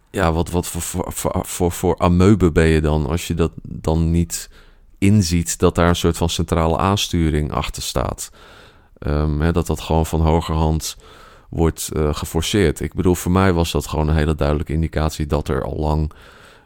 [0.10, 4.12] ja, wat, wat voor, voor, voor, voor ameuben ben je dan als je dat dan
[4.12, 4.50] niet
[5.02, 8.32] inziet dat daar een soort van centrale aansturing achter staat.
[9.08, 10.98] Um, hè, dat dat gewoon van hogerhand
[11.50, 12.80] wordt uh, geforceerd.
[12.80, 16.12] Ik bedoel, voor mij was dat gewoon een hele duidelijke indicatie dat er al lang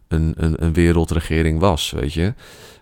[0.07, 2.33] een, een, een wereldregering was, weet je.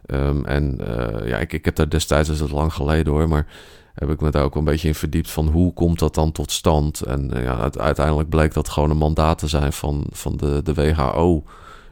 [0.05, 3.47] Um, en uh, ja, ik, ik heb daar destijds, dat is lang geleden hoor, maar
[3.93, 6.51] heb ik me daar ook een beetje in verdiept van hoe komt dat dan tot
[6.51, 7.01] stand.
[7.01, 10.73] En uh, ja, uiteindelijk bleek dat gewoon een mandaat te zijn van, van de, de
[10.73, 11.43] WHO.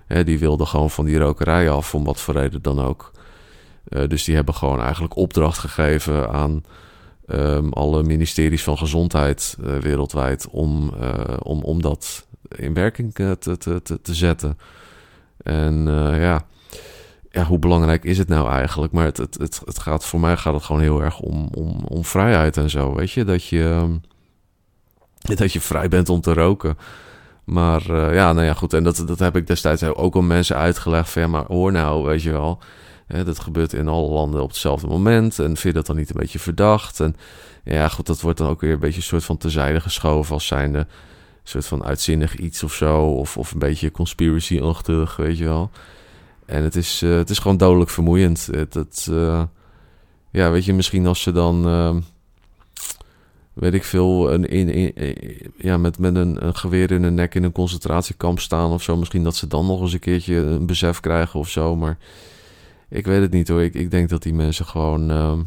[0.05, 3.11] Hè, die wilde gewoon van die rokerij af, om wat voor reden dan ook.
[3.89, 6.63] Uh, dus die hebben gewoon eigenlijk opdracht gegeven aan
[7.27, 10.93] um, alle ministeries van gezondheid uh, wereldwijd om,
[11.43, 14.57] om, om dat in werking te, te, te, te zetten.
[15.43, 15.85] En
[16.19, 16.45] ja,
[17.29, 18.93] ja, hoe belangrijk is het nou eigenlijk?
[18.93, 21.83] Maar het, het, het, het, gaat, voor mij gaat het gewoon heel erg om, om,
[21.87, 22.95] om vrijheid en zo.
[22.95, 23.97] Weet je, dat je, ehm,
[25.37, 26.77] dat je vrij bent om te roken.
[27.43, 28.73] Maar ja, nou ja, goed.
[28.73, 31.09] En dat, dat heb ik destijds ook al mensen uitgelegd.
[31.09, 32.59] Van ja, maar hoor nou, weet je wel.
[33.11, 35.39] Hè, dat gebeurt in alle landen op hetzelfde moment.
[35.39, 36.99] En vind je dat dan niet een beetje verdacht?
[36.99, 37.15] En
[37.63, 40.47] ja, goed, dat wordt dan ook weer een beetje een soort van tezijde geschoven als
[40.47, 40.87] zijnde een
[41.43, 43.05] soort van uitzinnig iets of zo.
[43.05, 45.69] Of, of een beetje conspiracy-achtig, weet je wel.
[46.45, 48.49] En het is, uh, het is gewoon dodelijk vermoeiend.
[48.51, 49.43] Het, uh,
[50.31, 51.95] ja, weet je, misschien als ze dan, uh,
[53.53, 54.93] weet ik veel, een, in, in,
[55.57, 58.97] ja, met, met een, een, geweer in hun nek in een concentratiekamp staan of zo.
[58.97, 61.75] Misschien dat ze dan nog eens een keertje een besef krijgen of zo.
[61.75, 61.97] Maar
[62.91, 63.61] ik weet het niet hoor.
[63.61, 65.41] Ik, ik denk dat die mensen gewoon ehm,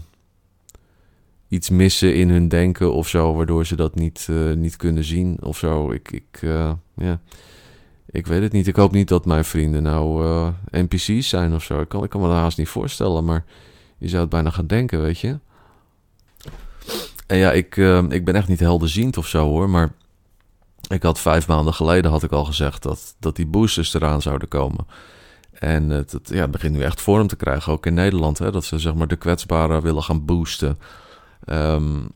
[1.49, 5.39] iets missen in hun denken of zo, waardoor ze dat niet, uh, niet kunnen zien
[5.43, 5.91] of zo.
[5.91, 6.41] Ik, ik
[6.97, 7.21] ja.
[8.15, 8.67] Ik weet het niet.
[8.67, 11.81] Ik hoop niet dat mijn vrienden nou uh, NPC's zijn of zo.
[11.81, 13.45] Ik kan, ik kan me dat haast niet voorstellen, maar
[13.99, 15.39] je zou het bijna gaan denken, weet je.
[17.27, 19.93] En ja, ik, uh, ik ben echt niet helderziend of zo hoor, maar
[20.89, 24.49] ik had vijf maanden geleden had ik al gezegd dat, dat die boosters eraan zouden
[24.49, 24.87] komen.
[25.65, 28.65] En het, het, ja, begint nu echt vorm te krijgen, ook in Nederland, hè, dat
[28.65, 30.79] ze zeg maar de kwetsbaren willen gaan boosten.
[31.47, 32.09] Um,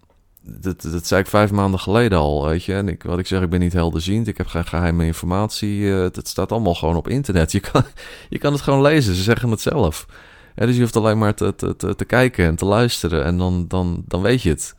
[0.43, 2.75] dat, dat zei ik vijf maanden geleden al, weet je.
[2.75, 4.27] En ik, wat ik zeg, ik ben niet helderziend.
[4.27, 5.85] Ik heb geen geheime informatie.
[5.85, 7.53] Het, staat allemaal gewoon op internet.
[7.59, 7.83] Je kan,
[8.29, 9.15] je kan het gewoon lezen.
[9.15, 10.07] Ze zeggen het zelf.
[10.55, 13.25] dus je hoeft alleen maar te, te, te, kijken en te luisteren.
[13.25, 14.75] En dan, dan, dan weet je het.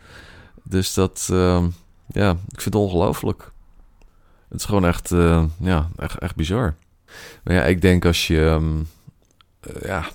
[0.63, 1.63] Dus dat, uh,
[2.07, 3.51] ja, ik vind het ongelooflijk.
[4.49, 6.75] Het is gewoon echt, uh, ja, echt, echt bizar.
[7.43, 8.87] Maar ja, ik denk als je, um,
[9.81, 10.09] ja,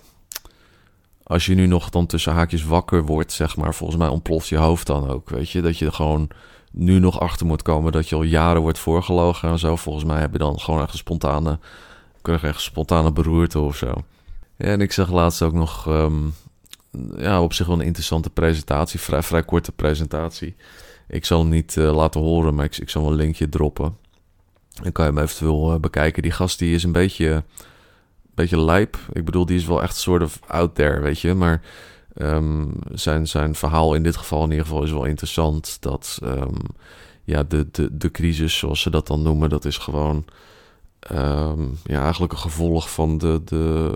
[1.23, 4.57] als je nu nog dan tussen haakjes wakker wordt, zeg maar, volgens mij ontploft je
[4.57, 5.31] hoofd dan ook.
[5.31, 6.29] Weet je, dat je er gewoon
[6.73, 9.77] nu nog achter moet komen dat je al jaren wordt voorgelogen en zo.
[9.77, 11.59] Volgens mij heb je dan gewoon echt een spontane,
[12.23, 13.95] krijg echt spontane beroerte of zo.
[14.57, 16.35] Ja, en ik zag laatst ook nog, um,
[17.17, 20.57] ja, op zich wel een interessante presentatie, vrij, korte presentatie.
[21.09, 23.97] Ik zal hem niet uh, laten horen, maar ik, ik zal wel een linkje droppen.
[24.83, 26.23] Dan kan je hem eventueel uh, bekijken.
[26.23, 27.45] Die gast die is een beetje
[28.35, 28.99] beetje lijp.
[29.13, 31.35] Ik bedoel, die is wel echt soort of out there, weet je.
[31.35, 31.63] Maar
[32.17, 35.77] um, zijn, zijn verhaal in dit geval in ieder geval is wel interessant.
[35.81, 36.57] Dat um,
[37.25, 40.25] ja, de, de, de crisis, zoals ze dat dan noemen, dat is gewoon...
[41.13, 43.93] Um, ja, eigenlijk een gevolg van de, de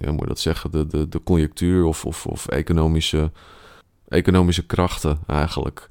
[0.00, 3.30] ja, moet dat zeggen, de, de, de conjunctuur of, of, of economische,
[4.08, 5.86] economische krachten eigenlijk.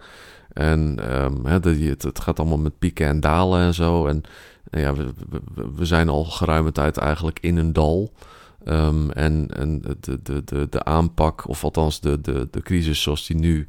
[0.54, 4.06] En um, de, het, het gaat allemaal met pieken en dalen en zo.
[4.08, 4.24] En
[4.70, 5.42] nou ja, we,
[5.76, 8.12] we, zijn al geruime tijd eigenlijk in een dal.
[8.66, 13.28] Um, en en de, de, de, de aanpak, of althans de, de, de crisis zoals
[13.28, 13.68] die nu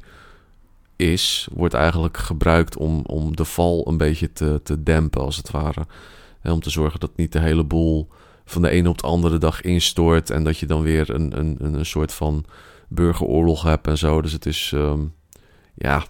[0.95, 5.51] is, wordt eigenlijk gebruikt om, om de val een beetje te, te dempen, als het
[5.51, 5.85] ware.
[6.41, 8.07] En om te zorgen dat niet de hele boel
[8.45, 10.29] van de ene op de andere dag instort.
[10.29, 12.45] En dat je dan weer een, een, een soort van
[12.87, 14.21] burgeroorlog hebt en zo.
[14.21, 15.13] Dus het is, um,
[15.73, 16.03] ja,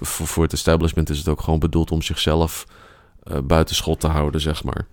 [0.00, 2.66] voor, het establishment is het ook gewoon bedoeld om zichzelf
[3.24, 4.86] uh, buitenschot te houden, zeg maar.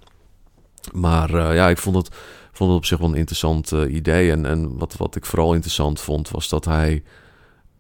[0.94, 2.16] Maar uh, ja, ik vond het,
[2.52, 4.32] vond het op zich wel een interessant uh, idee.
[4.32, 7.04] En, en wat, wat ik vooral interessant vond, was dat hij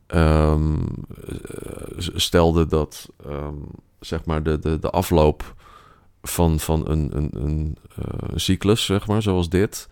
[0.07, 0.85] um,
[2.15, 3.65] stelde dat um,
[3.99, 5.55] zeg maar de, de, de afloop
[6.21, 9.87] van, van een, een, een, een, cyclus, zeg maar, zoals dit.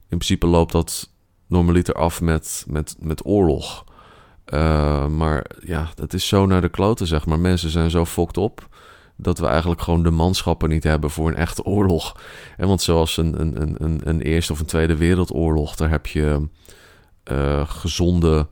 [0.00, 1.10] In principe loopt dat
[1.46, 3.84] normaliter af met, met, met oorlog.
[5.16, 7.38] Maar ja, dat is zo naar de kloten, zeg maar.
[7.38, 8.68] Mensen zijn zo fokt op
[9.16, 12.20] dat we eigenlijk gewoon de manschappen niet hebben voor een echte oorlog.
[12.56, 16.48] En want zoals een, een, een, een Eerste of een Tweede Wereldoorlog, daar heb je
[17.32, 18.46] uh, gezonde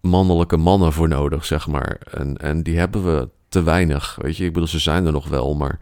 [0.00, 1.98] mannelijke mannen voor nodig, zeg maar.
[2.10, 4.44] En, en die hebben we te weinig, weet je.
[4.44, 5.78] Ik bedoel, ze zijn er nog wel, maar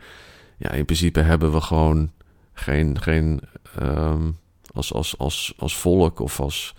[0.58, 2.10] ja, in principe hebben we gewoon
[2.52, 3.40] geen, geen
[3.82, 4.38] um,
[4.72, 6.74] als, als, als, als volk of als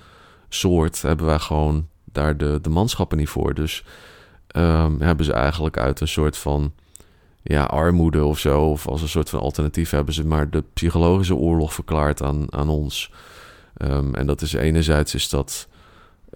[0.50, 3.54] soort hebben wij gewoon daar de, de manschappen niet voor.
[3.54, 3.84] Dus
[4.56, 6.74] um, hebben ze eigenlijk uit een soort van
[7.42, 8.62] ja, armoede of zo.
[8.62, 12.70] Of als een soort van alternatief hebben ze maar de psychologische oorlog verklaard aan, aan
[12.70, 13.12] ons.
[13.78, 15.68] Ehm, en dat is enerzijds is dat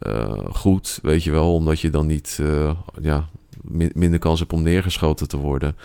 [0.08, 3.30] uh, goed, weet je wel, omdat je dan niet uh, ja,
[3.94, 5.78] minder kans hebt om neergeschoten te worden.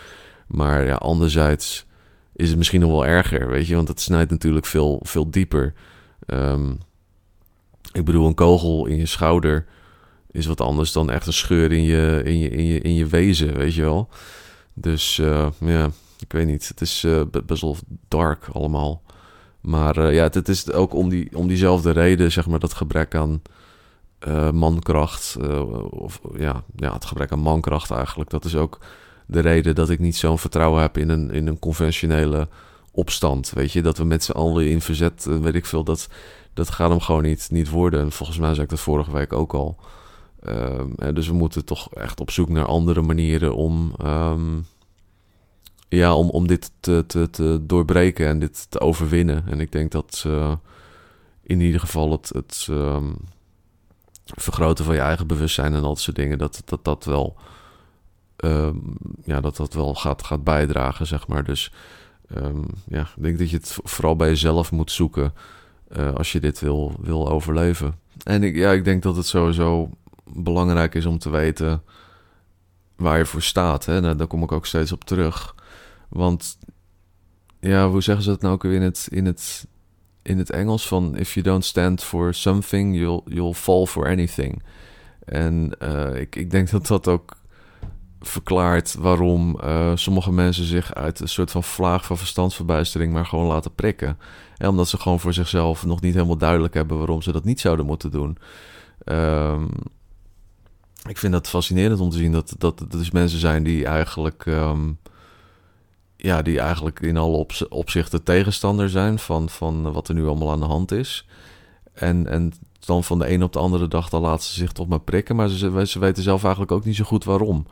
[0.47, 1.87] Maar ja, anderzijds
[2.33, 5.75] is het misschien nog wel erger, weet je, want het snijdt natuurlijk veel, veel dieper.
[6.27, 6.79] Um,
[7.93, 9.67] ik bedoel, een kogel in je schouder
[10.37, 13.07] is wat anders dan echt een scheur in je, in je, in je, in je
[13.07, 14.09] wezen, weet je wel.
[14.75, 16.69] Dus uh, ja, ik weet niet.
[16.69, 17.77] Het is uh, best wel
[18.09, 19.03] dark allemaal.
[19.61, 22.75] Maar uh, ja, het, het, is ook om, die, om diezelfde reden, zeg maar, dat
[22.75, 23.43] gebrek aan
[24.53, 25.37] mankracht.
[25.91, 28.31] of ja, ja, het gebrek aan mankracht eigenlijk.
[28.31, 28.79] Dat is ook
[29.27, 32.49] de reden dat ik niet zo'n vertrouwen heb in een, in een conventionele
[32.91, 33.51] opstand.
[33.51, 36.09] Weet je, dat we met z'n allen in verzet, weet ik veel, dat,
[36.55, 38.01] dat gaat hem gewoon niet, niet worden.
[38.01, 39.77] En volgens mij zei ik dat vorige week ook al.
[40.49, 44.67] Um, dus we moeten toch echt op zoek naar andere manieren om, um,
[45.89, 49.45] ja, om, om dit te, te, te doorbreken en dit te overwinnen.
[49.49, 50.53] En ik denk dat uh,
[51.43, 53.17] in ieder geval het, het um,
[54.25, 57.37] vergroten van je eigen bewustzijn en dat soort dingen, dat dat, dat wel,
[59.25, 61.45] ja, dat dat wel gaat, gaat bijdragen, zeg maar.
[61.45, 61.73] Dus
[62.89, 65.35] ja, ik denk dat je het vooral bij jezelf moet zoeken
[65.97, 67.99] uh, als je dit wil, wil overleven.
[68.23, 69.91] En ik, ja, ik denk dat het sowieso
[70.33, 71.83] belangrijk is om te weten
[72.97, 73.85] waar je voor staat.
[73.85, 74.17] Hè?
[74.17, 75.55] Daar kom ik ook steeds op terug.
[76.09, 76.59] Want
[77.61, 79.67] ja, hoe zeggen ze dat nou ook weer in het, in het,
[80.23, 80.89] in het Engels?
[80.89, 84.63] Van if you don't stand for something, you'll, you'll fall for anything.
[85.25, 87.37] En uh, ik, ik denk dat dat ook
[88.21, 93.47] verklaart waarom uh, sommige mensen zich uit een soort van vlaag van verstandsverbijstering maar gewoon
[93.47, 94.19] laten prikken.
[94.57, 97.61] En omdat ze gewoon voor zichzelf nog niet helemaal duidelijk hebben waarom ze dat niet
[97.61, 98.39] zouden moeten doen.
[99.05, 99.69] Um,
[101.09, 104.47] ik vind dat fascinerend om te zien dat, dat er dus mensen zijn die eigenlijk,
[104.47, 104.99] um,
[106.17, 110.61] ja, die eigenlijk in alle opzichten tegenstander zijn van, van wat er nu allemaal aan
[110.61, 111.27] de hand is.
[111.93, 114.89] En, en dan van de een op de andere dag, dan laten ze zich toch
[114.89, 115.37] maar prikken.
[115.37, 117.67] Maar ze, ze weten zelf eigenlijk ook niet zo goed waarom.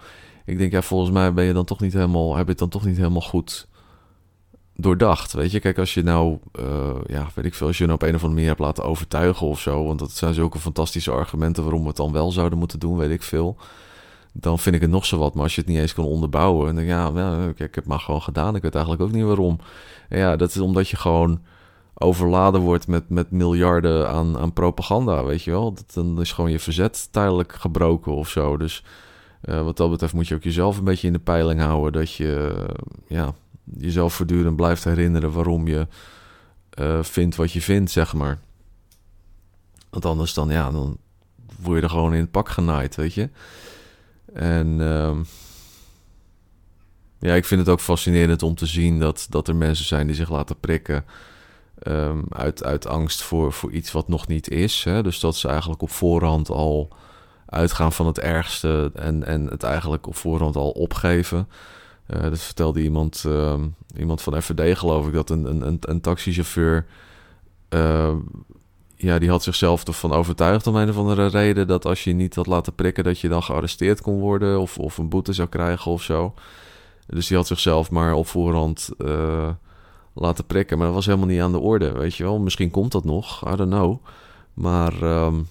[0.45, 2.69] Ik denk, ja, volgens mij ben je dan toch niet helemaal, heb je het dan
[2.69, 3.67] toch niet helemaal goed
[4.77, 5.33] doordacht.
[5.33, 8.03] Weet je, kijk, als je nou, uh, ja, weet ik veel, als je nou op
[8.03, 11.63] een of andere manier hebt laten overtuigen of zo, want dat zijn zulke fantastische argumenten
[11.63, 13.57] waarom we het dan wel zouden moeten doen, weet ik veel.
[14.33, 15.35] Dan vind ik het nog zo wat.
[15.35, 18.01] Maar als je het niet eens kan onderbouwen, en dan ja, ja ik, heb maar
[18.01, 18.57] gewoon gedaan.
[18.57, 19.59] Ik weet eigenlijk ook niet waarom.
[20.09, 21.41] En ja, dat is omdat je gewoon
[21.95, 25.73] overladen wordt met, met miljarden aan, aan propaganda, weet je wel.
[25.73, 28.57] Dat, dan is gewoon je verzet tijdelijk gebroken of zo.
[28.57, 28.85] Dus
[29.45, 31.93] uh, wat dat betreft moet je ook jezelf een beetje in de peiling houden.
[31.93, 32.67] Dat je,
[33.07, 33.35] ja,
[33.65, 35.87] jezelf voortdurend blijft herinneren waarom je
[36.79, 38.39] uh, vindt wat je vindt, zeg maar.
[39.91, 40.99] Want anders dan, ja, dan
[41.61, 43.31] word je er gewoon in het pak genaaid, weet je.
[44.33, 45.17] En uh,
[47.19, 50.17] ja, ik vind het ook fascinerend om te zien dat, dat er mensen zijn die
[50.17, 51.05] zich laten prikken
[51.87, 54.85] um, uit, uit angst voor, voor iets wat nog niet is.
[54.85, 55.03] Hè?
[55.03, 56.89] Dus dat ze eigenlijk op voorhand al
[57.47, 61.49] uitgaan van het ergste en, en het eigenlijk op voorhand al opgeven.
[62.07, 63.55] Uh, dat vertelde iemand, uh,
[63.97, 66.87] iemand van FVD, geloof ik, dat een, een, een taxichauffeur.
[67.71, 68.15] Uh,
[68.97, 72.35] ja, die had zichzelf ervan overtuigd om een of andere reden dat als je niet
[72.35, 75.91] had laten prikken, dat je dan gearresteerd kon worden of, of een boete zou krijgen
[75.91, 76.35] of zo.
[77.07, 79.51] Dus die had zichzelf maar op voorhand uh,
[80.13, 80.77] laten prikken.
[80.77, 82.39] Maar dat was helemaal niet aan de orde, weet je wel.
[82.39, 83.97] Misschien komt dat nog, I don't know.
[84.55, 85.49] Maar um,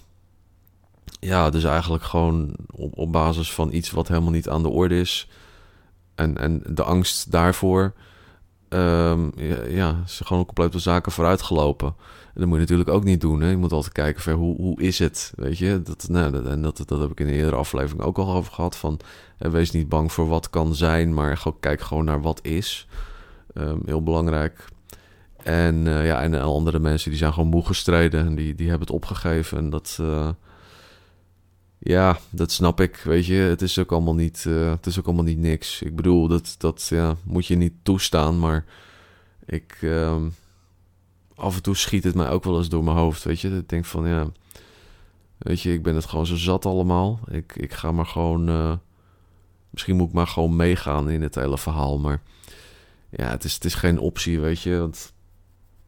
[1.20, 5.00] ja, dus eigenlijk gewoon op, op basis van iets wat helemaal niet aan de orde
[5.00, 5.28] is
[6.14, 7.92] en, en de angst daarvoor,
[8.68, 11.94] um, ja, ja, is gewoon compleet de zaken vooruit gelopen.
[12.34, 13.40] En dat moet je natuurlijk ook niet doen.
[13.40, 13.50] Hè?
[13.50, 15.82] Je moet altijd kijken van hoe, hoe is het, weet je.
[15.82, 18.76] Dat, nou, dat, en dat, heb ik in een eerdere aflevering ook al over gehad.
[18.76, 19.00] Van,
[19.38, 22.88] eh, wees niet bang voor wat kan zijn, maar kijk gewoon naar wat is.
[23.54, 24.64] Um, heel belangrijk.
[25.42, 28.26] En uh, ja, en andere mensen die zijn gewoon moe gestreden.
[28.26, 29.58] En die, die hebben het opgegeven.
[29.58, 29.98] En dat...
[31.84, 32.96] ja, dat snap ik.
[32.96, 35.82] Weet je, het is ook allemaal niet, uh, het is ook allemaal niet niks.
[35.82, 38.38] Ik bedoel, dat, dat ja, moet je niet toestaan.
[38.38, 38.64] Maar
[39.46, 40.22] ik, uh,
[41.34, 43.24] af en toe schiet het mij ook wel eens door mijn hoofd.
[43.24, 44.26] Weet je, ik denk van ja,
[45.38, 47.20] weet je, ik ben het gewoon zo zat allemaal.
[47.28, 48.72] Ik, ik ga maar gewoon, uh,
[49.70, 51.98] misschien moet ik maar gewoon meegaan in het hele verhaal.
[51.98, 52.22] Maar
[53.10, 54.78] ja, het is, het is geen optie, weet je.
[54.78, 55.13] Want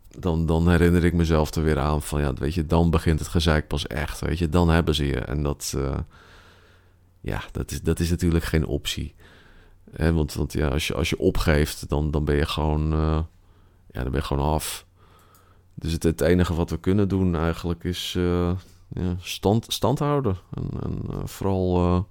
[0.09, 3.29] dan, dan herinner ik mezelf er weer aan van ja, weet je, dan begint het
[3.29, 5.19] gezeik pas echt, weet je, dan hebben ze je.
[5.19, 5.97] En dat, uh,
[7.21, 9.15] ja, dat is, dat is natuurlijk geen optie.
[9.91, 13.21] Hè, want, want ja, als je, als je opgeeft, dan, dan ben je gewoon, uh,
[13.91, 14.87] ja, dan ben je gewoon af.
[15.75, 18.51] Dus het, het enige wat we kunnen doen eigenlijk is uh,
[18.89, 20.37] ja, stand, stand houden.
[20.55, 22.07] En, en vooral,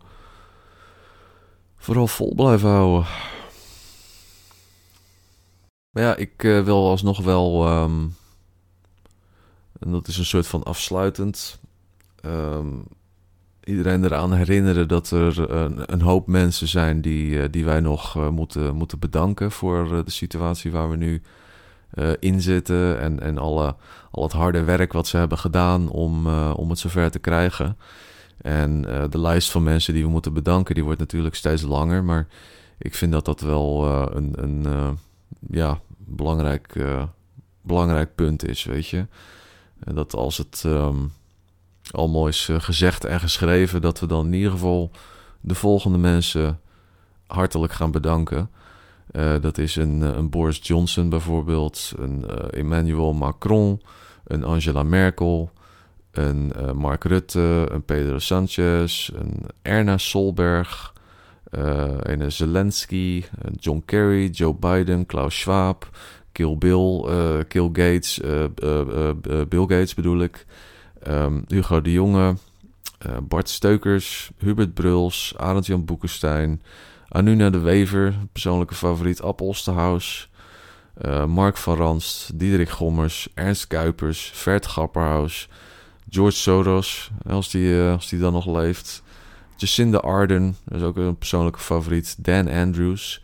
[1.76, 3.06] vooral vol blijven houden.
[5.96, 7.66] Maar ja, ik wil alsnog wel.
[7.66, 8.02] ehm,
[9.80, 11.60] en dat is een soort van afsluitend.
[12.22, 12.68] ehm,
[13.64, 15.50] iedereen eraan herinneren dat er
[15.92, 20.06] een, hoop mensen zijn die, eh, die wij nog eh, moeten, moeten bedanken voor eh,
[20.06, 21.22] de situatie waar we nu
[21.92, 23.00] eh, in zitten.
[23.00, 23.76] En, en alle,
[24.12, 27.78] al het harde werk wat ze hebben gedaan om, eh, om het zover te krijgen.
[28.42, 32.04] En eh, de lijst van mensen die we moeten bedanken, die wordt natuurlijk steeds langer.
[32.04, 32.28] Maar
[32.78, 34.90] ik vind dat dat wel eh, een, een eh,
[35.40, 37.04] ja, belangrijk, eh,
[37.62, 39.08] belangrijk punt is, weet je.
[39.80, 40.98] Dat als het ehm,
[41.92, 44.92] allemaal is eh, gezegd en geschreven, dat we dan in ieder geval
[45.42, 46.60] de volgende mensen
[47.28, 48.50] hartelijk gaan bedanken.
[49.12, 53.82] Eh, dat is een, een Boris Johnson bijvoorbeeld, een Emmanuel Macron,
[54.24, 55.52] een Angela Merkel,
[56.12, 60.94] een Mark Rutte, een Pedro Sanchez, een Erna Solberg,
[61.56, 65.90] eh, een Zelensky, een John Kerry, Joe Biden, Klaus Schwab,
[66.32, 70.46] Kill Bill, eh, Kill Gates, eh, eh, eh, eh, Bill Gates bedoel ik,
[71.04, 72.36] ehm, Hugo de Jonge,
[72.98, 76.62] eh, Bart Steukers, Hubert Bruls, Arend-Jan Boekenstein,
[77.10, 79.22] Anuna de Wever, persoonlijke favoriet,
[80.96, 85.50] eh, Mark van Ranst, Diederik Gommers, Ernst Kuipers, Vert Grapperhaus,
[86.10, 89.04] George Soros, als die, eh, als die dan nog leeft.
[89.56, 92.26] Jacinda Arden, dat is ook een persoonlijke favoriet.
[92.26, 93.22] Dan Andrews.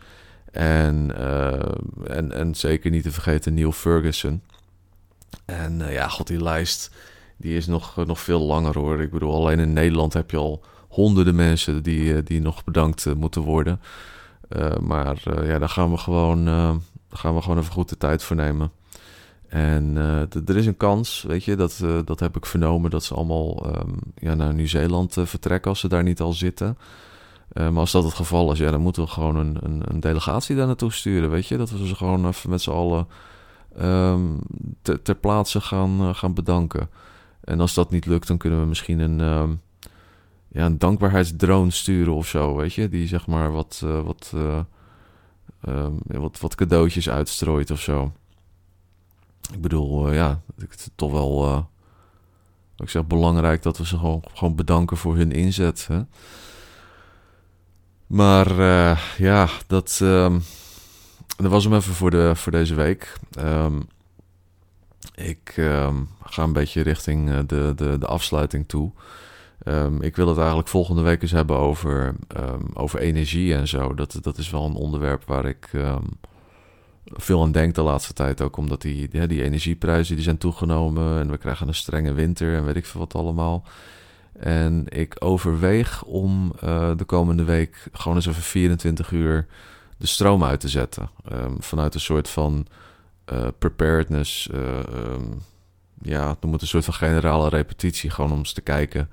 [0.52, 4.42] En, eh, en, en zeker niet te vergeten Neil Ferguson.
[5.44, 6.90] En eh, ja, god, die lijst
[7.36, 9.00] die is nog, nog veel langer hoor.
[9.00, 13.06] Ik bedoel, alleen in Nederland heb je al honderden mensen die, eh, die nog bedankt
[13.06, 13.80] eh, moeten worden.
[14.48, 16.74] Eh, maar eh, ja, daar gaan we gewoon, eh,
[17.10, 18.72] gaan we gewoon even goed de tijd voor nemen.
[19.52, 23.04] En eh, er is een kans, weet je, dat, eh, dat heb ik vernomen, dat
[23.04, 26.78] ze allemaal ehm, ja, naar Nieuw-Zeeland eh, vertrekken als ze daar niet al zitten.
[27.54, 30.56] Maar als dat het geval is, ja, dan moeten we gewoon een, een, een delegatie
[30.56, 31.56] daar naartoe sturen, weet je.
[31.56, 33.06] Dat we ze gewoon even met z'n allen
[33.76, 34.20] ehm,
[34.82, 36.88] ter, plaatse gaan, gaan bedanken.
[37.44, 39.50] En als dat niet lukt, dan kunnen we misschien een, ehm,
[40.48, 42.88] ja, een dankbaarheidsdrone sturen of zo, weet je.
[42.88, 44.34] Die zeg maar wat, wat,
[46.06, 48.12] wat, wat cadeautjes uitstrooit of zo.
[49.50, 51.62] Ik bedoel, eh, ja, het is toch wel, eh,
[52.76, 55.86] ik zeg, belangrijk dat we ze gewoon, gewoon bedanken voor hun inzet.
[55.86, 56.02] Hè?
[58.06, 60.38] Maar eh, ja, dat, ehm,
[61.36, 63.12] dat was hem even voor, de, voor deze week.
[63.32, 63.80] Ehm,
[65.14, 68.92] ik ehm, ga een beetje richting de, de, de afsluiting toe.
[70.00, 72.14] Ik wil het eigenlijk volgende week eens hebben over,
[72.74, 73.94] over energie en zo.
[73.94, 75.70] Dat, dat is wel een onderwerp waar ik
[77.04, 78.40] veel aan denk de laatste tijd.
[78.40, 82.64] Ook omdat die, die energieprijzen die zijn toegenomen en we krijgen een strenge winter en
[82.64, 83.64] weet ik veel wat allemaal.
[84.32, 89.46] En ik overweeg om eh, de komende week gewoon eens even 24 uur
[89.96, 91.10] de stroom uit te zetten.
[91.24, 92.66] Ehm, vanuit een soort van
[93.24, 94.48] eh, preparedness.
[94.48, 95.24] eh, ehm,
[96.02, 98.10] ja, noem het een soort van generale repetitie.
[98.10, 99.10] Gewoon om eens te kijken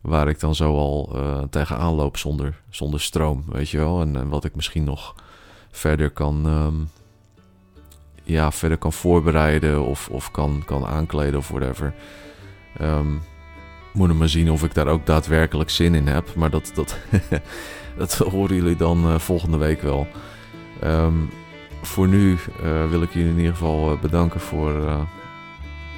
[0.00, 1.16] waar ik dan zo al
[1.50, 4.00] tegenaan loop zonder, zonder stroom, weet je wel.
[4.00, 5.14] En, en wat ik misschien nog
[5.70, 6.74] verder kan, ehm,
[8.28, 11.94] ja, verder kan voorbereiden of, of kan, kan aankleden of whatever.
[12.78, 13.16] Ehm
[13.98, 16.34] moet maar zien of ik daar ook daadwerkelijk zin in heb.
[16.34, 16.98] Maar dat, dat,
[17.98, 20.06] dat horen jullie dan eh, volgende week wel.
[20.80, 21.16] Ehm,
[21.82, 25.06] voor nu eh, wil ik jullie in ieder geval eh, bedanken voor,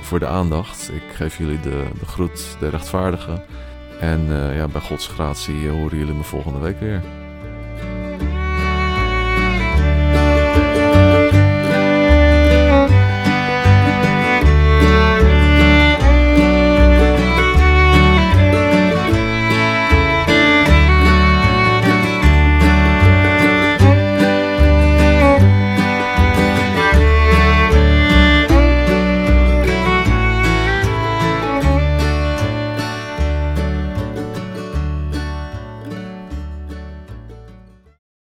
[0.01, 0.91] voor de aandacht.
[0.95, 3.45] Ik geef jullie de, de groet, de rechtvaardige.
[4.01, 7.30] En ja, bij Gods gratie horen jullie me volgende week weer.